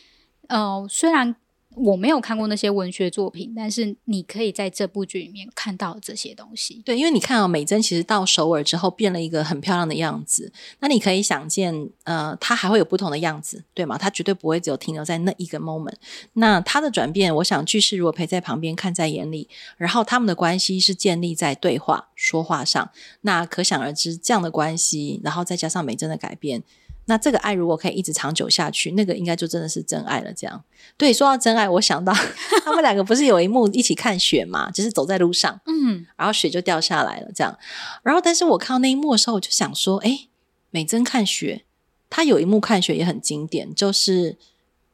[0.48, 1.36] 呃，虽然。
[1.78, 6.82] 我没有看过那些文学作品，但是你可以在这部剧里面看到这些东西。
[6.84, 13.98] 对，因为你看到美珍其实到首尔之后变了一个很漂亮的样子，那你可以想见，呃，她还会有不同的样子，对吗？
[13.98, 15.96] 她绝对不会只有停留在那一个 moment。
[16.34, 19.48] 那她的转变，我想剧是如果陪在旁边看在眼里，
[19.78, 22.90] 然后他们的关系是建立在对话说话上，
[23.22, 26.64] 那可想而知这样的关系，然后再加上美珍的改变。
[27.10, 30.32] 那这个爱如果可以一直长久下去，那个应该就真的是真爱了。
[30.34, 30.64] 这样，
[30.97, 32.14] 对，说到真爱，我想到
[32.64, 34.70] 他们两个不是有一幕一起看雪嘛？
[34.72, 37.58] 就是走在路上，嗯，然后雪就掉下来了，这样。
[38.03, 40.28] 然后，但是我看到那一幕的时候，我就想说，诶，
[40.70, 41.64] 美珍看雪，
[42.10, 44.38] 她有一幕看雪也很经典，就是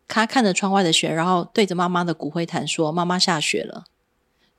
[0.08, 3.86] 她看着窗外的雪，然后对着妈妈的骨灰坛说：“妈妈下雪了。”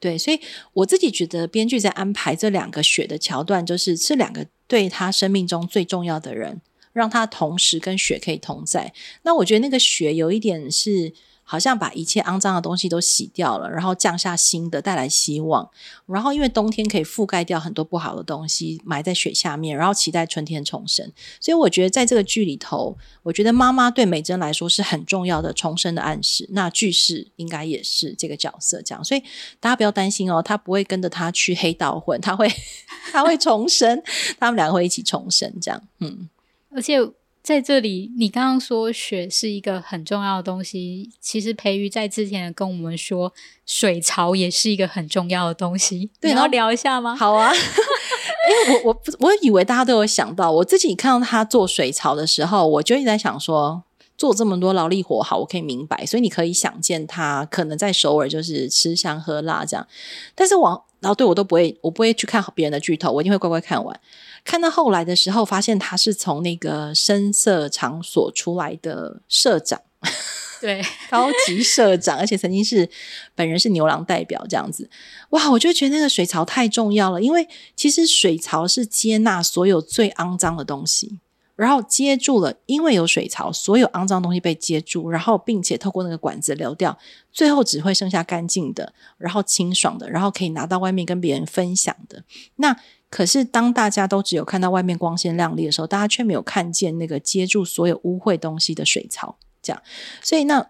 [0.00, 0.40] 对，所以
[0.72, 6.60] 我自己觉得编剧在安排这两个雪的桥段，就是这两个对她生命中最重要的人。
[6.94, 15.68] 让他同时跟雪可以同在，那我觉得那个雪有一点是好像把一切肮脏的东西都洗掉了，然后降下新的，带来希望。
[16.06, 21.12] 然后因为冬天可以覆盖掉很多不好的东西，埋在雪下面，然后期待春天重生。
[21.40, 26.48] 所以我觉得在这个剧里头，我觉得妈妈对美珍来说是很重要的重生的暗示。
[26.52, 29.22] 那句式应该也是这个角色这样，所以
[29.58, 32.48] 大家不要担心哦，他不会跟着他去黑道混，他会
[33.12, 34.02] 他会重生，
[34.38, 36.30] 他们两个会一起重生这样，嗯。
[36.74, 36.98] 而且
[37.42, 43.32] 在这里，你刚刚说雪是一个很重要的东西，其实培瑜在之前跟我们说，
[43.66, 46.10] 水槽也是一个很重要的东西。
[46.20, 47.14] 对，然后聊一下吗？
[47.14, 47.52] 好啊，
[48.50, 53.84] 因为我我我以为大家都有想到，我自己看到他做水槽的时候，我就一直在想说，
[54.16, 59.86] 做这么多劳力活，好，我可以明白，所以你可以想见他可能在首尔就是吃香喝辣这样，
[60.34, 64.00] 但是我然后对我都不会，我不会去看别人的剧透，我一定会乖乖看完。
[64.42, 69.80] 看到后来的时候，发现他是从那个声色场所出来的社长，
[70.62, 72.88] 对，高级社长，而且曾经是
[73.34, 74.88] 本人是牛郎代表这样子。
[75.30, 77.46] 哇，我就觉得那个水槽太重要了，因为
[77.76, 81.18] 其实水槽是接纳所有最肮脏的东西，
[81.56, 86.98] 然后接住了，因为有水槽，所有肮脏东西被接住，然后并且透过那个管子流掉，
[87.32, 92.24] 最后只会剩下干净的，然后清爽的，然后可以拿到外面跟别人分享的。
[92.56, 92.76] 那
[93.08, 99.36] 可是，当大家都只有看到外面光鲜亮丽的时候，大家却没有看见那个接住所有污秽东西的水槽。
[99.62, 99.80] 这样，
[100.20, 100.66] 所以那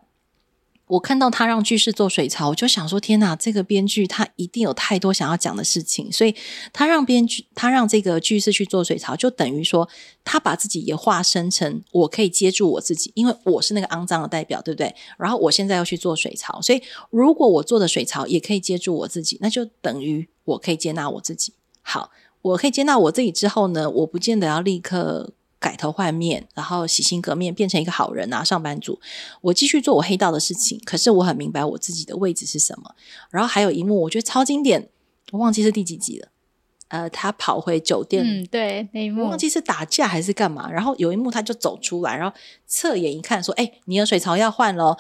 [0.87, 6.13] 我看到他让剧士做水槽，我就想说：天哪，这个编剧他一定有太多想要讲的事情。
[6.13, 6.35] 所以
[6.73, 9.89] 他让编剧，他让这个剧士去做水槽，就等于说
[10.25, 14.95] 他把自己也化身成我可以接住我自己，因为我是那个肮脏的代表，对不对？
[15.19, 21.55] 然后我现在要去做水槽，所以如果我做的水槽也可以接住我自己，那就等于我可以接纳我自己。
[21.83, 22.11] 好。
[22.45, 25.33] 我可以接纳我自己之后呢，我不见得要立刻
[25.65, 29.01] 改头换面，然后洗心革面变成一个好人啊，上班族。
[29.41, 32.95] 我继续做我黑道的事情，可是我很明白我自己的位置是什么。
[33.31, 34.91] 然后还有一幕，我觉得超经典，
[35.33, 36.29] 我忘记是第几集了。
[36.89, 40.71] 呃，他跑回酒店，嗯，对，那一幕忘记是打架还是干嘛。
[40.71, 42.37] 然后有一幕他就走出来，然后
[42.67, 44.99] 侧眼一看，说：“哎，你的水槽要换咯。”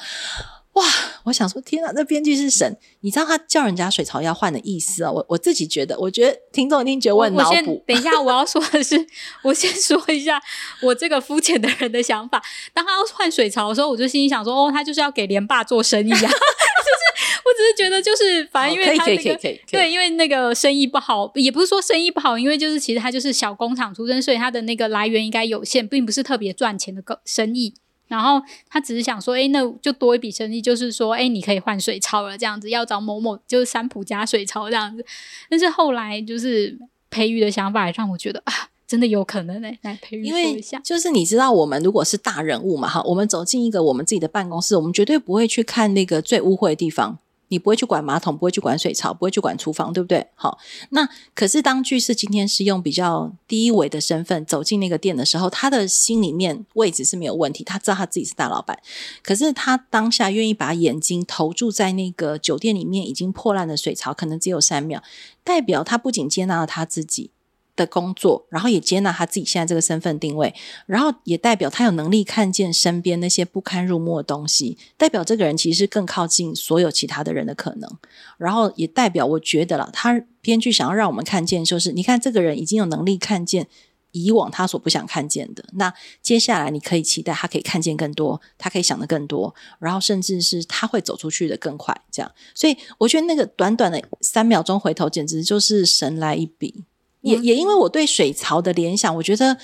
[0.74, 0.84] 哇！
[1.24, 2.76] 我想说，天哪，那编剧是神！
[3.00, 5.10] 你知道他叫人家水槽要换的意思啊？
[5.10, 7.50] 我我自己觉得，我觉得听众一定觉得我很脑补。
[7.50, 9.06] 我先等一下，我要说的是，
[9.42, 10.40] 我先说一下
[10.82, 12.42] 我这个肤浅的人的想法。
[12.72, 16.18] 当他要换水槽的时候，我就心里想说，哦，他就是要给连霸做生意啊！
[16.20, 19.36] 就是，我只是觉得，就是反正因为他那个
[19.70, 27.74] 对，因为那个生意不好，也不是说生意不好，因为就是其实他就是小工厂出身，所以他的那个来源应该有限，并不是特别赚钱的个生意。
[28.06, 35.04] 然后他只是想说，哎，那就多一笔生意，就是说，哎，你可以换水槽了，这样子要找某某，就是三浦家水槽这样子。
[35.48, 36.78] 但是后来就是
[37.10, 38.52] 培育的想法，让我觉得啊，
[38.86, 47.18] 真的有可能哎，来培育一下，就是你知道，我们如果是大人物嘛，哈，我们走进一个我们自己的办公室，我们绝对不会去看那个最污秽的地方。
[47.54, 50.26] 你不会去管马桶，不会去管水槽，不会去管厨房，对不对？
[50.34, 50.58] 好，
[50.90, 58.76] 那可是当巨士今天是用比较低维的身份走进那个店的时候，他的心里面位置是没有问题，他知道他自己是大老板，
[59.22, 65.00] 可是他当下愿意把眼睛投注在那个酒店里面已经破烂的水槽，可能只有三秒，
[65.44, 67.30] 代表他不仅接纳了他自己。
[67.76, 70.54] 的工作，然后也接纳他自己现在这个身份定位，
[70.86, 77.90] 然后也代表他有能力看见身边那些不堪入目的东西，代表这个人其实更靠近所有其他的人的可能，
[78.38, 83.66] 然后也代表我觉得了，他编剧想要让我们看见，就是你看这个人已经有能力看见
[84.12, 96.84] 以往他所不想看见的，那接下来你可以期待他可以看见更多，他可以想得更多，然后甚至是他会走出去的更快，这样，所以我觉得那个短短的三秒钟回头，简直就是神来一笔。
[97.24, 99.56] 也也因为我对水槽的联想，我觉得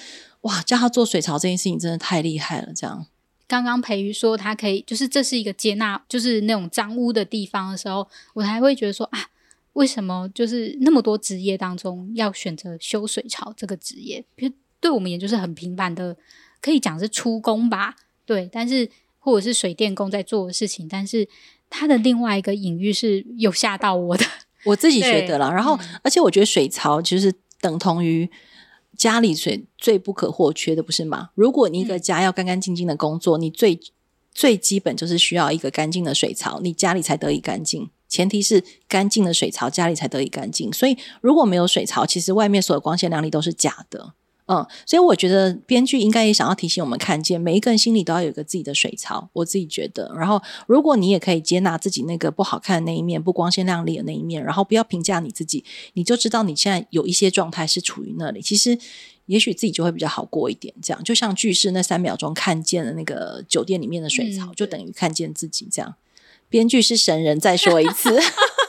[0.43, 2.73] 哇，叫他做水槽这件事情真的太厉害了。
[2.75, 3.07] 这样，
[3.47, 9.27] 刚刚培瑜说他可以，就是这是一个接纳，就是那种脏污的地方的时候，我还会觉得说啊，
[9.75, 14.25] 为什么就是那么多职业当中要选择修水槽这个职业？
[14.37, 16.17] 因为对我们也就是很平凡的，
[16.63, 17.95] 可以讲是出工吧，
[18.25, 18.89] 对，但是
[19.19, 21.29] 或者是水电工在做的事情，但是
[21.69, 24.25] 他的另外一个隐喻是有吓到我的，
[24.65, 25.53] 我自己觉得啦。
[25.53, 27.31] 然后，嗯、而且我觉得水槽其实。
[27.61, 28.31] 等同于
[28.97, 31.31] 家里最最不可或缺的，不是吗？
[31.35, 33.81] 如果你一个家要干干净净的工作，嗯、你最
[34.33, 37.91] 最基本就是需要一个干净的水槽，你家里才得以干净。
[38.09, 40.73] 前提是干净的水槽，家里才得以干净。
[40.73, 44.15] 所以如果没有水槽，其实外面所有光鲜亮丽都是假的。
[44.53, 49.31] 嗯，所以我觉得编剧应该也想要提醒我们，看见每一个人心里都要有一个自己的水槽。
[49.33, 58.43] 我自己觉得，然后如果你也可以接纳自己那个不好看的那一面，不光鲜亮丽的那一面，然后不要评价你自己，你就知道你现在有一些状态是处于那里。
[58.43, 58.77] 其实，
[59.27, 60.75] 也许自己就会比较好过一点。
[60.83, 65.69] 这样，就像巨士那三秒钟看见了那个酒店里面的水槽，嗯、就等于看见自己。
[65.71, 65.95] 这样，
[66.49, 68.19] 编剧是神人，再说一次。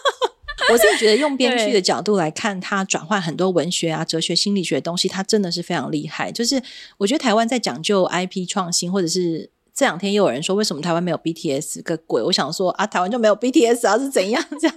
[0.71, 6.31] 我自己觉得，用编剧的角度来看，他转换很多文学啊、哲学、心理学的东西，他真的是非常厉害。
[6.31, 6.61] 就是
[6.97, 12.21] 我觉得台湾在讲究 IP 创新，或者是这两天又有人说，为什么台湾没有 BTS 个鬼？
[12.21, 14.75] 我想说啊，台湾就没有 BTS 啊，是怎样 这样？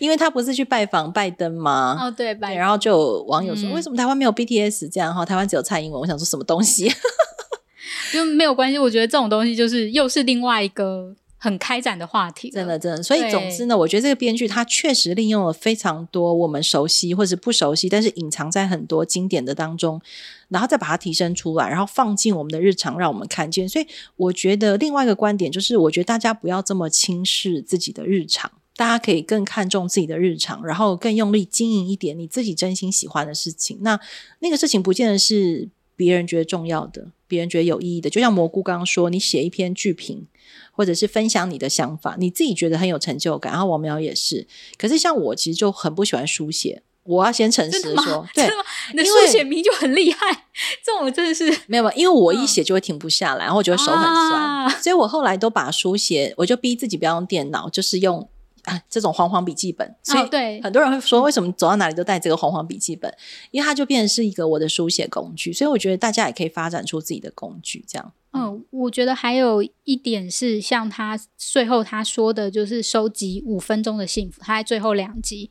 [0.00, 1.96] 因为他不是去拜访拜登吗？
[2.00, 2.58] 哦，对，拜登。
[2.58, 5.14] 然后就有网友说，为什么台湾没有 BTS 这样？
[5.14, 6.00] 哈，台湾只有蔡英文。
[6.00, 6.92] 我想说什么东西？
[8.12, 8.78] 就没有关系。
[8.78, 11.14] 我觉得这种东西就是又是另外一个。
[11.42, 13.02] 很开展的话题，真的真的。
[13.02, 20.00] 所以总之呢，我觉得这个编剧他确实利用了非常多我们熟悉或者不熟悉，但是隐藏在很多经典的当中，
[20.50, 23.68] 然后再把它提升出来，然后放进我们的日常，让我们看见。
[23.68, 33.78] 所以我觉得另外一个观点就是，我觉得大家不要这么轻视自己的日常，大家可以更看重自己的日常，然后更用力经营一点你自己真心喜欢的事情。
[33.80, 33.98] 那
[34.38, 38.08] 那个事情不见得是别人觉得重要的，别人觉得有意义的。
[38.08, 40.28] 就像蘑菇刚刚说，你写一篇剧评。
[40.72, 43.52] 或者是分享你的想法，你自己觉得很有成就感。
[43.52, 46.82] 然后王苗也是，可是像我其实就很不喜欢书写。
[47.04, 48.48] 我要先诚实的说， 对，
[48.92, 50.44] 你的书写名就很厉害，
[50.84, 58.28] 这种真的是没有，因为我一写就会停不下来，然后我觉得手很酸，啊、所以我后来都把书写，我就逼自己不要用电脑，就是用。
[58.64, 63.12] 啊，这种黄黄笔记本，所以对很多人会说，为什么走到哪里都带这个黄黄笔记本？
[63.50, 65.52] 因为它就变成是一个我的书写工具。
[65.52, 68.12] 所以我觉得大家也可以发展出自己的工具，这样。
[68.32, 74.40] 嗯，我觉得还有一点是，像他最后他说的，就是收集五分钟的幸福。
[74.42, 75.50] 他在最后两集，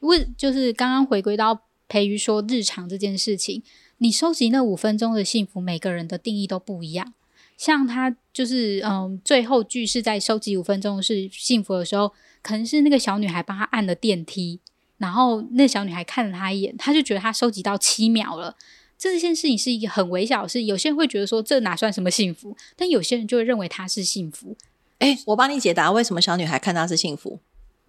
[0.00, 3.62] 问就是刚刚回归到培瑜说日常这件事情，
[3.98, 7.12] 你收集那五分钟的幸福，每个人的定义都不一样。
[7.56, 12.12] 像他就是嗯，最后句是在收集五分钟是幸福的时候。
[12.42, 14.60] 可能是那个小女孩帮他按了电梯，
[14.96, 18.56] 然后那小女孩看了他一眼，他就觉得他收集到七秒了。
[19.00, 24.54] 这件事情是一个很微小的事，有些人会觉得说这哪算什么幸福，但有些人就会认为他是幸福。
[24.98, 27.40] 哎，我帮你解答为什么小女孩看他是幸福。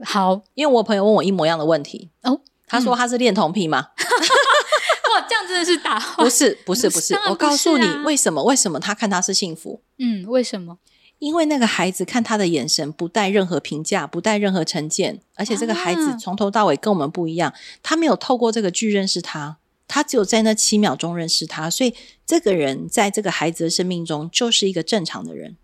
[0.05, 3.89] 好，因为我朋友问我一模一样的问题哦，他说他是恋童癖吗？
[3.97, 6.15] 嗯、哇，这样真的是打话？
[6.23, 7.13] 不是，不是，不是。
[7.27, 8.41] 我告诉你为什么？
[8.45, 9.81] 为什么他看他是幸福？
[9.99, 10.77] 嗯，为什么？
[11.19, 19.57] 因为那个孩子看他的眼神不带任何评价，不带任何成见，而且这个孩子从头到尾跟我们不一样，啊、他没有透过这个剧认识他，
[19.91, 21.93] 他只有在那七秒钟认识他，所以
[22.25, 25.57] 这个人在这个孩子的生命中就是一个正常的人。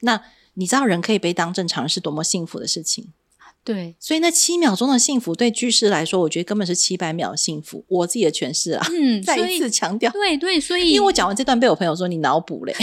[0.00, 0.22] 那
[0.54, 3.06] 你知道人可以被当正常人是多么幸福的事情？
[3.64, 7.82] 对，所以那七秒钟的幸福对居士来说，我觉得根本是七百秒的幸福。
[7.88, 12.74] 我自己的诠释啊，嗯， 再一次强调，对对，所以因为我讲完这段被我朋友说你脑补嘞。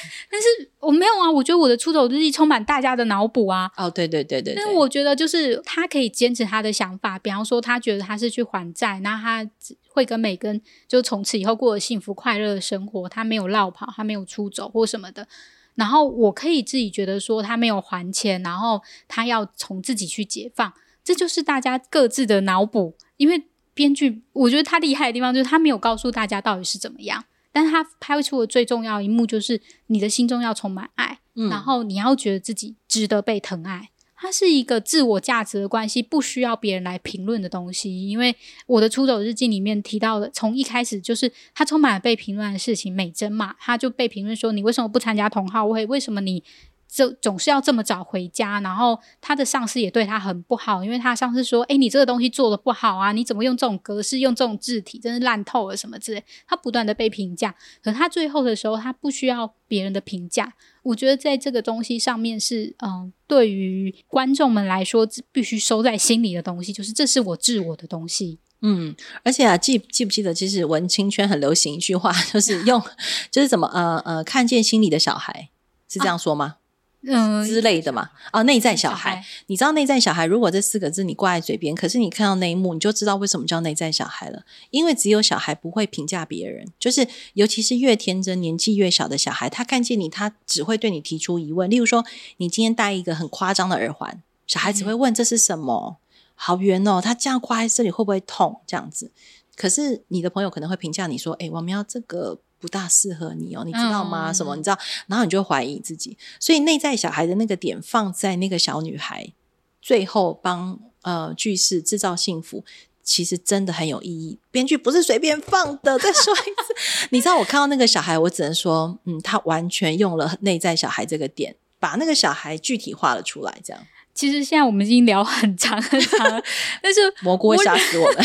[0.30, 3.70] 但是我没有啊，我觉得我的出走日记充满大家的脑补啊。
[3.76, 4.54] 哦，对对对对，对。
[4.54, 9.48] 但是我觉得就是他可以坚持他的想法，比方说他觉得他是去还债，那他
[9.88, 15.26] 会跟美根就从此以后过了幸福快乐的生活，他没有落跑，他没有出走或什么的。
[15.74, 20.72] 然后我可以自己觉得说他没有还钱，然后他要从自己去解放，
[21.02, 22.94] 这就是大家各自的脑补。
[23.16, 33.90] 因为编剧，我觉得他厉害的地方就是他没有告诉大家到底是怎么样，但是他拍出的最重要一幕就是你的心中要充满爱，嗯，然后你要觉得自己值得被疼爱。
[34.14, 38.08] 它是一个自我价值的关系，不需要别人来评论的东西。
[38.08, 38.36] 因为
[38.66, 42.94] 我的出走日记里面提到的，从一开始就是他充满了被评论的事情。
[42.94, 45.84] 美珍嘛，他就被评论说：“你为什么不参加同好会？
[45.86, 46.44] 为什么你？”
[46.92, 60.52] 就总是要这么早回家，然后他的上司也对他很不好，因为他上司说：“哎，你这个东西做的不好啊，你怎么用这种格式，用这种字体，真是烂透了什么之类。”他不断的被评价，可他最后的时候，他不需要别人的评价。
[60.82, 68.38] 我觉得在这个东西上面是，嗯、呃，对于观众们来说，必须收在心里的东西，就是这是我自我的东西。
[68.60, 72.82] 嗯，而且啊，记记不记得，其实文青圈很流行一句话， 就是用，
[73.32, 75.48] 就是怎么，呃呃，看见心里的小孩，
[75.88, 76.56] 是这样说吗？
[76.58, 76.61] 啊
[77.04, 84.44] 嗯，之类的嘛，啊，内在小孩，小孩你知道内在小孩，如果这四个字你挂在嘴边，可是你看到那一幕，你就知道为什么叫内在小孩了。
[84.70, 91.68] 因为只有小孩不会评价别人，就是尤其是越天真、年纪越小的小孩，他看见你，他只会对你提出疑问。
[91.68, 92.04] 例如说，
[92.36, 95.96] 你今天戴一个很夸张的耳环，小孩子会问这是什么？
[96.36, 98.60] 好圆哦，他这样挂在这里会不会痛？
[98.64, 99.10] 这样子，
[99.56, 102.38] 可是你的朋友可能会评价你说，哎，我们要这个。
[102.62, 104.30] 不大适合你哦，你知道吗？
[104.30, 104.54] 嗯、什么？
[104.54, 104.78] 你知道？
[105.08, 109.32] 然后你就怀疑自己，所以内在小孩的那个点放在那个小女孩
[109.80, 112.64] 最后帮呃句式制造幸福，
[113.02, 114.38] 其实真的很有意义。
[114.52, 115.98] 编剧不是随便放的。
[115.98, 123.58] 再说一次， 你知道我看到那个小孩，我只能说，嗯，他完全用了内在小孩这个点，把那个小孩具体化了出来。
[123.64, 123.84] 这样，
[124.14, 126.40] 其实现在我们已经聊很长很长了，
[126.80, 128.24] 但是蘑菇会吓死我们。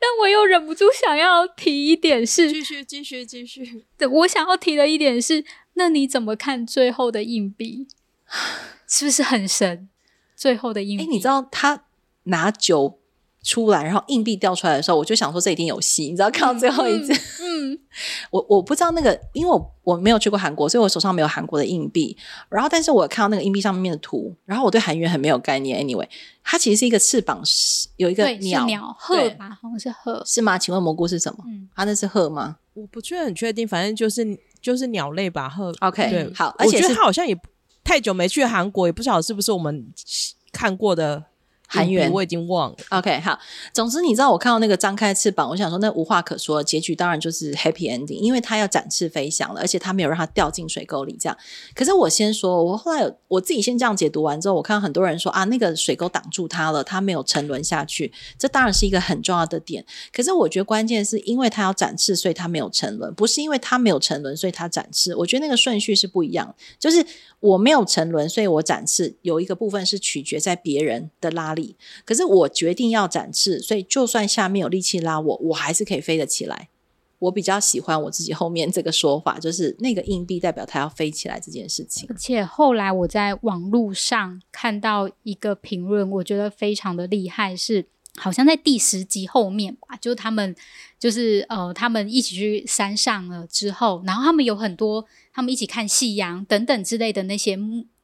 [0.00, 3.84] 但我又忍不住想要提一点是，继续继续继续。
[3.96, 5.44] 对，我想要提的一点是，
[5.74, 7.88] 那你怎么看最后的硬币？
[8.86, 9.88] 是不是很神？
[10.36, 11.84] 最后的硬币，哎，你知道他
[12.24, 13.00] 拿酒
[13.42, 16.04] 出来，然后硬币掉出来的时候，我就想说这一定有戏。
[16.04, 17.12] 你知道看到最后一次，
[17.42, 17.78] 嗯，嗯
[18.30, 22.16] 我我不知道那个，因为我我没有去过韩国，所以我手上没有韩国的硬币。
[22.48, 25.82] 然后，但是我看到那个硬币上面的图，然后我对韩元很没有概念。
[25.82, 26.06] Anyway，
[26.42, 27.42] 它其实是一个翅膀，
[27.96, 30.58] 有一个鸟，鸟鹤吧，好像是鹤，是吗？
[30.58, 31.44] 请问蘑菇是什么？
[31.46, 32.56] 嗯，它那是鹤吗？
[32.74, 35.72] 我不确很确定，反正就是就是鸟类吧，鹤。
[35.80, 37.36] OK，对，好，而且它好像也
[37.82, 39.92] 太久没去韩国，也不晓得是不是我们
[40.52, 41.24] 看过的。
[41.68, 42.76] 韩元我已经忘了。
[42.88, 43.38] OK，好。
[43.72, 51.16] 总之，你知道我看到那个张开翅膀，我想说那无话可说，结局当然就是 happy ending，因为他要展翅飞翔了，而且他没有让他掉进水沟里。
[51.20, 51.38] 这样。
[51.74, 58.10] 可是我先说，我后来我自己先这样解读完之后，我看到很多人说啊，那个水沟挡住他了，他没有沉沦下去。
[58.38, 59.84] 这当然是一个很重要的点。
[60.12, 65.14] 可是我觉得关键是因为他要展翅，所以他没有沉沦，不是因为他没有沉沦，所以他展翅。
[65.14, 66.54] 我觉得那个顺序是不一样。
[66.78, 67.04] 就是
[67.40, 71.54] 我没有沉沦，所以我展翅，有一个部分是取决在别人的拉
[72.04, 76.68] 可是我决定要展翅，所以就算下面有力气拉我，我还是可以飞得起来。
[77.20, 82.06] 我比较喜欢我自己后面这个说法，就是那个硬币代表它要飞起来这件事情。
[82.08, 87.84] 而且后来我在网络上看到一个评论，我觉得非常的厉害，是
[88.16, 90.54] 好像在第十集后面吧，就他们
[90.96, 97.58] 就是呃，他们一起去山上了之后，然后他们有很多他们一起看夕阳等等之类的那些。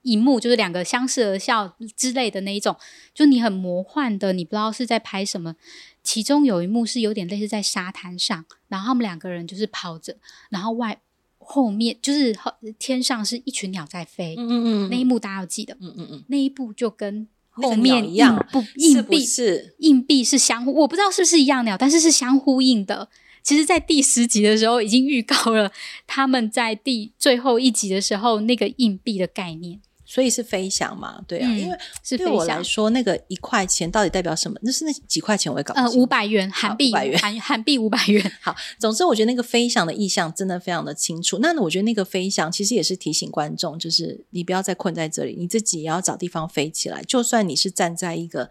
[0.04, 2.76] 一幕就是两个相视而笑之类的那一种，
[3.12, 5.56] 就你很魔幻的，你不知道是在拍什么。
[6.02, 10.16] 其中有一幕是有点类似在沙滩上，然后他们两个人就是跑着，
[10.50, 11.00] 然后外
[11.38, 12.36] 后面就是
[12.78, 14.34] 天上是一群鸟在飞。
[14.36, 15.74] 嗯嗯嗯，那一幕大家要记得。
[15.80, 23.08] 嗯嗯嗯，那一部就跟后面一样，不硬币是硬币是相互，我不知道是不是一样鸟，但是是相呼应的。
[23.42, 25.70] 其实，在第十集的时候已经预告了
[26.06, 29.80] 他们在第最后一集的时候那个硬币的概念。
[30.14, 31.20] 所以是飞翔嘛？
[31.26, 31.76] 对啊，嗯、因为
[32.16, 34.56] 对我来说，那个一块钱到底代表什么？
[34.62, 35.88] 那是那几块钱我也搞不清。
[35.88, 38.32] 呃，五百元韩币，韩韩币五百元。
[38.40, 41.38] 好，总之我觉得那个飞翔的意象真的非常的清楚。
[41.40, 47.02] 那我觉得那个飞翔其实也是提醒观众，就是你不要再困在这里，你自己也要找地方飞起来。
[47.02, 48.48] 就算你是站在一个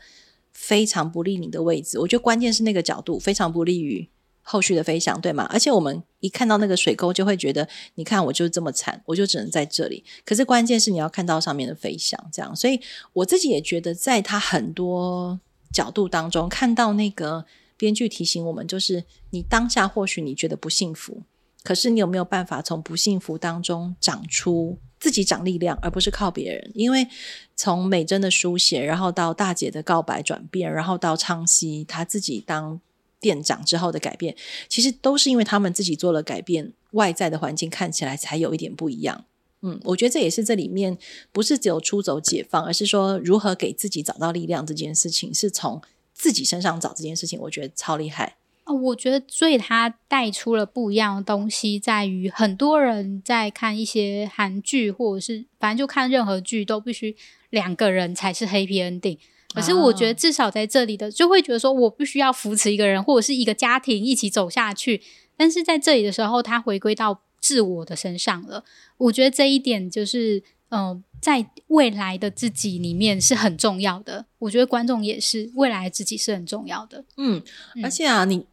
[0.52, 4.10] 非常不利你的位置，我觉得关键是那个角度非常不利于。
[4.44, 5.48] 后续的飞翔，对吗？
[5.50, 10.04] 而且我们一看到那个水沟，就会觉得，你看我就这么惨，我就只能在这里。
[10.26, 12.54] 可是关键是你要看到上面的飞翔，这样。
[12.54, 12.80] 所以
[13.14, 15.40] 我自己也觉得，在他很多
[15.72, 17.46] 角度当中，看到那个
[17.78, 21.24] 编剧提醒我们，就是你当下或许你觉得不幸福，
[21.64, 26.72] 可是你有没有办法从不幸福当中长出自己长力量，而不是靠别人？
[26.76, 27.08] 因为
[27.56, 32.82] 从美珍的书写，然后到大姐的告白转变，然后到昌熙他自己当。
[33.24, 34.36] 店长之后的改变，
[34.68, 39.24] 其实都是因为他们自己做了改变，外在的环境看起来才有一点不一样。
[39.62, 40.98] 嗯，我觉得这也是这里面
[41.32, 45.82] 不是只有出走解放，而是说如何给自己找到力量这件事情，是从
[46.14, 48.36] 自己身上找这件事情，我觉得超厉害。
[48.66, 57.16] 哦，我觉得所以他带出了不一样的东西，在于很多人在看一些韩剧，或者是反正就看任何剧，都必须
[57.50, 59.18] 两个人才是 happy ending。
[59.54, 65.02] 可是我觉得至少在这里的，就会觉得说我必须要扶持一个人，或者是一个家庭一起走下去。
[65.38, 67.22] 但是在这里的时候，他回归到。
[67.44, 68.64] 自我的身上了，
[68.96, 74.26] 我觉得这一点就是，嗯、呃，在未来的自己里面是很重要的。
[74.40, 77.04] 我觉得观众也是，未来自己是很重要的。
[77.18, 77.44] 嗯，
[77.84, 78.46] 而且啊，你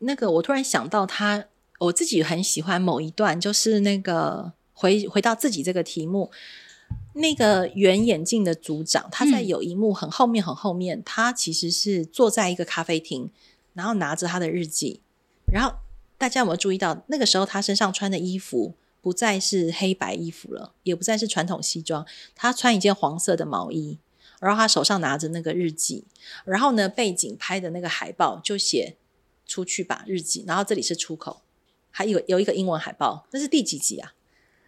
[0.00, 1.44] 那个，我突然想到他，
[1.78, 6.32] 我自己很喜欢某一段，就是那个回回到自己这个题目，
[7.14, 13.30] 那个圆眼镜的组长，他在有一幕很后面很后面，嗯、他其实是坐在一个咖啡厅，
[13.74, 15.00] 然后拿着他的日记，
[15.52, 15.76] 然后。
[16.18, 22.06] 大家有没有注意到，那个时候他身上穿的衣服不再是黑白衣服了，也不再是传统西装，
[22.36, 23.98] 他穿一件黄色的毛衣，
[24.38, 26.04] 然后他手上拿着那个日记，
[26.44, 28.94] 然后呢，背景拍的那个海报就写
[29.48, 31.42] “出去吧，日记”，然后这里是出口，
[31.90, 34.14] 还有有一个英文海报，那是第几集啊？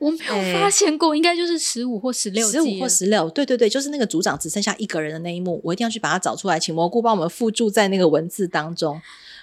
[0.05, 9.01] 我没有发现过，欸、应该就是十五或十六，十五或十六，对对对，就是那个组长只剩下一个人的那一幕，我一定要去把它找出来，请蘑菇帮我们附注在那个文字当中。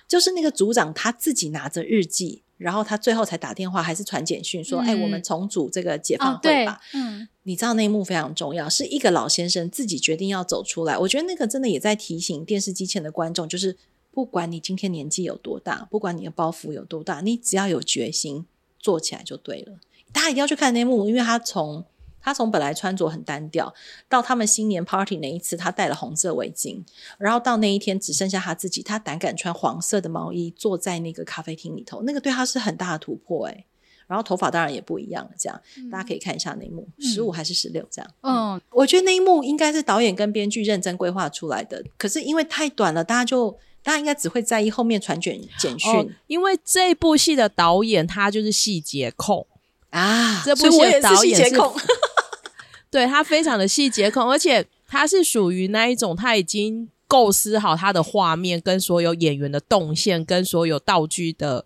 [0.07, 6.73] 就是那个组长他自己拿着日记，然后他最后才打电话还是传简讯说：“哎、嗯，我们重组这个解放会吧。
[6.73, 10.97] 哦”嗯，你知道那一幕非常重要，是一个老先生自己决定要走出来。
[10.97, 13.77] 我觉得那个真的也在提醒电视机前的观众，就是
[14.11, 18.45] 不管你今天年纪有多大，不管你的包袱有多大，你只要有决心
[18.77, 19.79] 做起来就对了。
[20.11, 21.85] 大家一定要去看那一幕，因为他从。
[22.23, 23.73] 他从本来穿着很单调，
[24.07, 26.79] 到他们新年 party 那一次，他戴了红色围巾，
[27.17, 33.65] 然后到那一天只剩下他自己，他胆敢穿黄色的毛衣，坐在那个咖啡厅里头，那个对他是很大的突破诶。
[34.05, 38.11] 然后头发当然也不一样了，这样、嗯、大家可以看一下那一幕，十五还是十六这样。
[38.21, 43.49] 嗯，嗯，我觉得那一幕应该是导演跟编剧认真规划出来的，可是因为太短了，大家就
[43.81, 49.47] 大家应该只会在意后面传简简讯、哦，因为这部戏的导演他就是细节控
[49.91, 51.55] 啊，这部戏的导演是。
[52.91, 61.65] 对，他非常的细节控，而且他是属于那一种，他已经构思好他的画面跟所有演员的动线跟所有道具的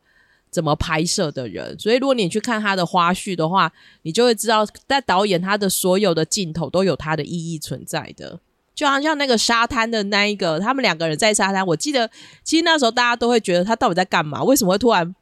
[0.52, 1.76] 怎么拍摄的人。
[1.80, 3.74] 所以如果你去看他的花絮的话，
[4.04, 8.40] 你就会知道，在导演他的所有的镜头都有他的意义存在的。
[8.76, 12.12] 就好像那个沙滩的那一个，他们两个人在沙滩，我记得
[12.44, 14.44] 其实那时候大家都会觉得他到底在干嘛？
[14.44, 15.16] 为什么会突然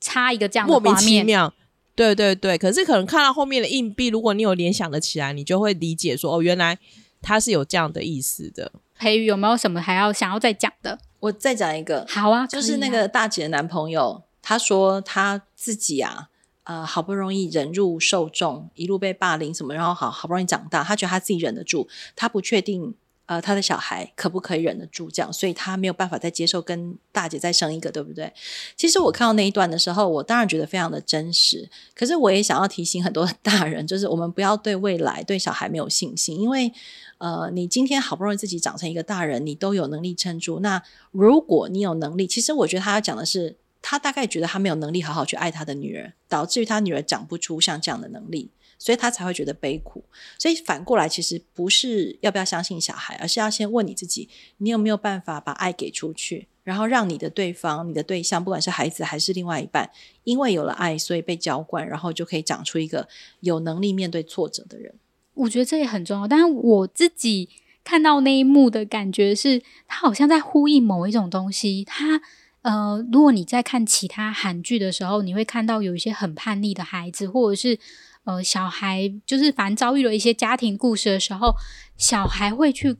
[0.00, 1.54] 插一个这样的莫名其妙？
[1.94, 6.78] 对对对，可是可能看到后面的硬币，如果你有联想的起来，你就会理解说，哦，原来
[7.22, 8.72] 他是有这样的意思的。
[8.98, 10.98] 培宇有没有什么还要想要再讲的？
[11.20, 16.28] 我再讲一个，好啊，就是那个大姐的男朋友，啊、他说他自己啊，
[16.64, 22.94] 呃，好不容易忍辱受众，一路被霸凌什么，然后好好不容易长大，他觉得他自己忍得住，他不确定。
[23.26, 25.32] 呃，他的小孩可不可以忍得住这样？
[25.32, 28.30] 所以他没有办法再接受跟大姐再生一个，对不对？
[28.76, 31.68] 其实我看到那一段的时候，我当然觉得非常的真实。
[31.94, 36.70] 可是我也想要提醒很多 大人，就是我们不要对未来、对小孩没有信心，因为
[37.16, 40.60] 呃，你今天好不容易自己长成一个大人，你都有能力撑住。
[40.60, 48.50] 那如果你有能力，其实我觉得他要讲的是，他大概觉得他没有能力好好去爱他的女儿，导致于他女儿长不出像这样的能力。
[48.78, 50.04] 所以他才会觉得悲苦。
[50.38, 54.28] 所以反过来，其实不是要不要相信小孩，而是要先问你自己：
[54.58, 59.90] 你有没有办法把爱给出去，然后让你的对方、你的对象，不管是孩子还是另外一半，
[60.24, 63.08] 因为有了爱，所以被浇灌，然后就可以长出一个
[63.40, 64.94] 有能力面对挫折的人。
[65.34, 66.28] 我觉得这也很重要。
[66.28, 67.48] 但是我自己
[67.82, 71.84] 看到那一幕的感觉是，他好像在呼应某一种东西。
[71.84, 72.20] 他
[72.62, 77.78] 呃，如果你在看其他韩剧的时候，你会看到有一些很叛逆的孩子，或者是。
[78.24, 81.54] 呃，小孩就是反遭遇了一些家庭故事的时候，
[81.96, 82.96] 小孩会去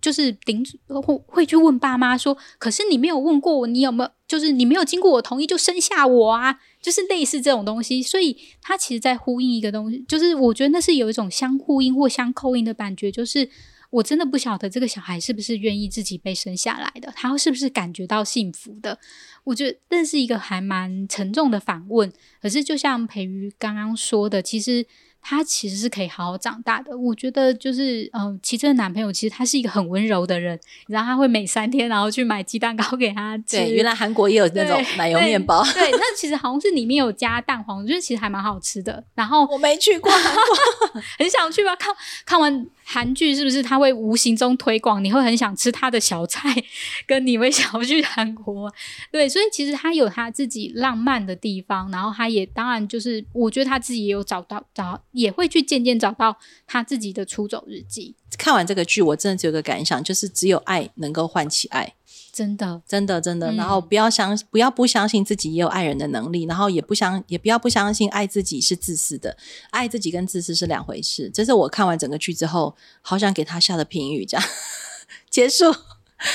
[0.00, 13.48] 就是顶会会去问爸妈说：“可是你没有问过我，你有没有就是你没有经过我同意就生下我啊？”就是类似这种东西，所以他其实在呼应一个东西，就是我觉得那是有一种相呼应或相扣应的感觉，就是。
[13.90, 18.98] 我真的不晓得这个小孩是不是愿意自己被生下来的，他是不是感觉到幸福的？
[19.44, 22.12] 我觉得这是一个还蛮沉重的反问。
[22.42, 24.86] 可是就像培瑜刚刚说的，其实。
[25.20, 26.96] 他其实是可以好好长大的。
[26.96, 33.56] 我觉得就是，嗯、呃，其实男朋友其实他是一个很温柔的人，然后他会每三天然后去买鸡蛋糕给他吃。
[33.56, 35.62] 对，原来韩国也有那种奶油面包。
[35.74, 39.04] 对，那其实好像是里面有加蛋黄，我觉得其实还蛮好吃的。
[39.16, 41.74] 然后我没去过韩国， 很想去吧？
[41.74, 41.94] 看
[42.24, 45.04] 看完韩剧是不是他会无形中推广？
[45.04, 46.64] 你会很想吃他的小菜，
[47.06, 48.72] 跟你会想要去韩国。
[49.12, 56.34] 对，所以其实他有他自己浪漫的地方，然后他也当然就是，我觉得他自己也有找到找，也会去渐渐找到
[56.66, 58.16] 他自己的出走日记。
[58.38, 61.92] 看完这个剧，我真的只有个感想，就是只有爱能够唤起爱。
[62.38, 63.52] 真的，真的，真的。
[63.54, 69.36] 然后不要相，不要不相信自己也有爱人的能力，然后也不相，也不要不相信爱自己是自私的。
[69.70, 71.28] 爱自己跟自私是两回事。
[71.34, 74.24] 这是我看完整个剧之后，好想给他下的评语。
[74.24, 74.46] 这样
[75.28, 75.74] 结束。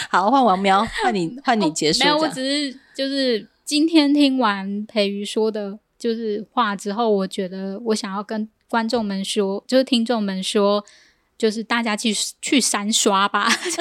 [0.10, 2.04] 好，换王喵，换你， 换你结束。
[2.04, 2.06] 哦。
[2.06, 10.84] 没有，我只是就是今天听完培瑜说的，就是话之后，我觉得我想要跟观众们说，就是听众们说，
[11.38, 13.50] 就是大家去去三刷吧。
[13.64, 13.78] 就是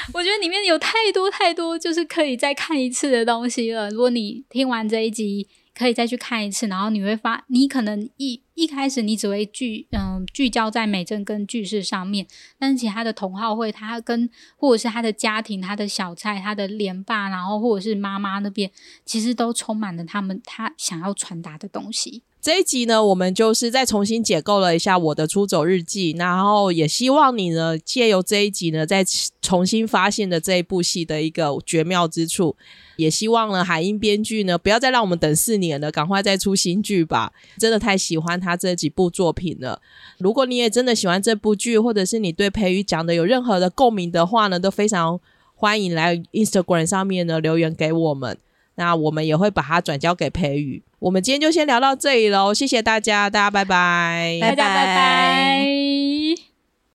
[0.14, 3.90] 我觉得里面有太多太多，就是可以再看一次的东西了。
[3.90, 12.26] 如果你听完这一集，可以再去看一次，然后你会发，你可能一一开始你只会聚嗯聚焦在美珍跟句式上面，
[12.58, 18.70] 但是其他的同好会，他跟或者是他的家庭、他的小菜、他的连爸，然后或者是妈妈那边，
[19.04, 22.22] 其实都充满了他们他想要传达的东西。
[22.42, 29.04] 这一集呢，我们就是再重新解构了一下我的出走日记，然后也希望你呢，借由这一集呢，再
[29.42, 32.56] 重新发现的这一部戏的一个绝妙之处，
[32.96, 37.30] 也希望呢，海英编剧呢，不要再让我们等四年了，赶快再出新剧吧！
[37.58, 39.82] 真的太喜欢他这几部作品了。
[40.16, 45.20] 如果你也真的喜欢这部剧，或者是你对培宇讲的有任何的共鸣的话呢，都非常
[45.54, 48.38] 欢迎来 Instagram 上面呢留言给我们。
[48.76, 50.82] 那我们也会把它转交给培宇。
[51.00, 55.79] 我们今天就先聊到这里喽，谢谢大家，大家拜拜，大家拜拜。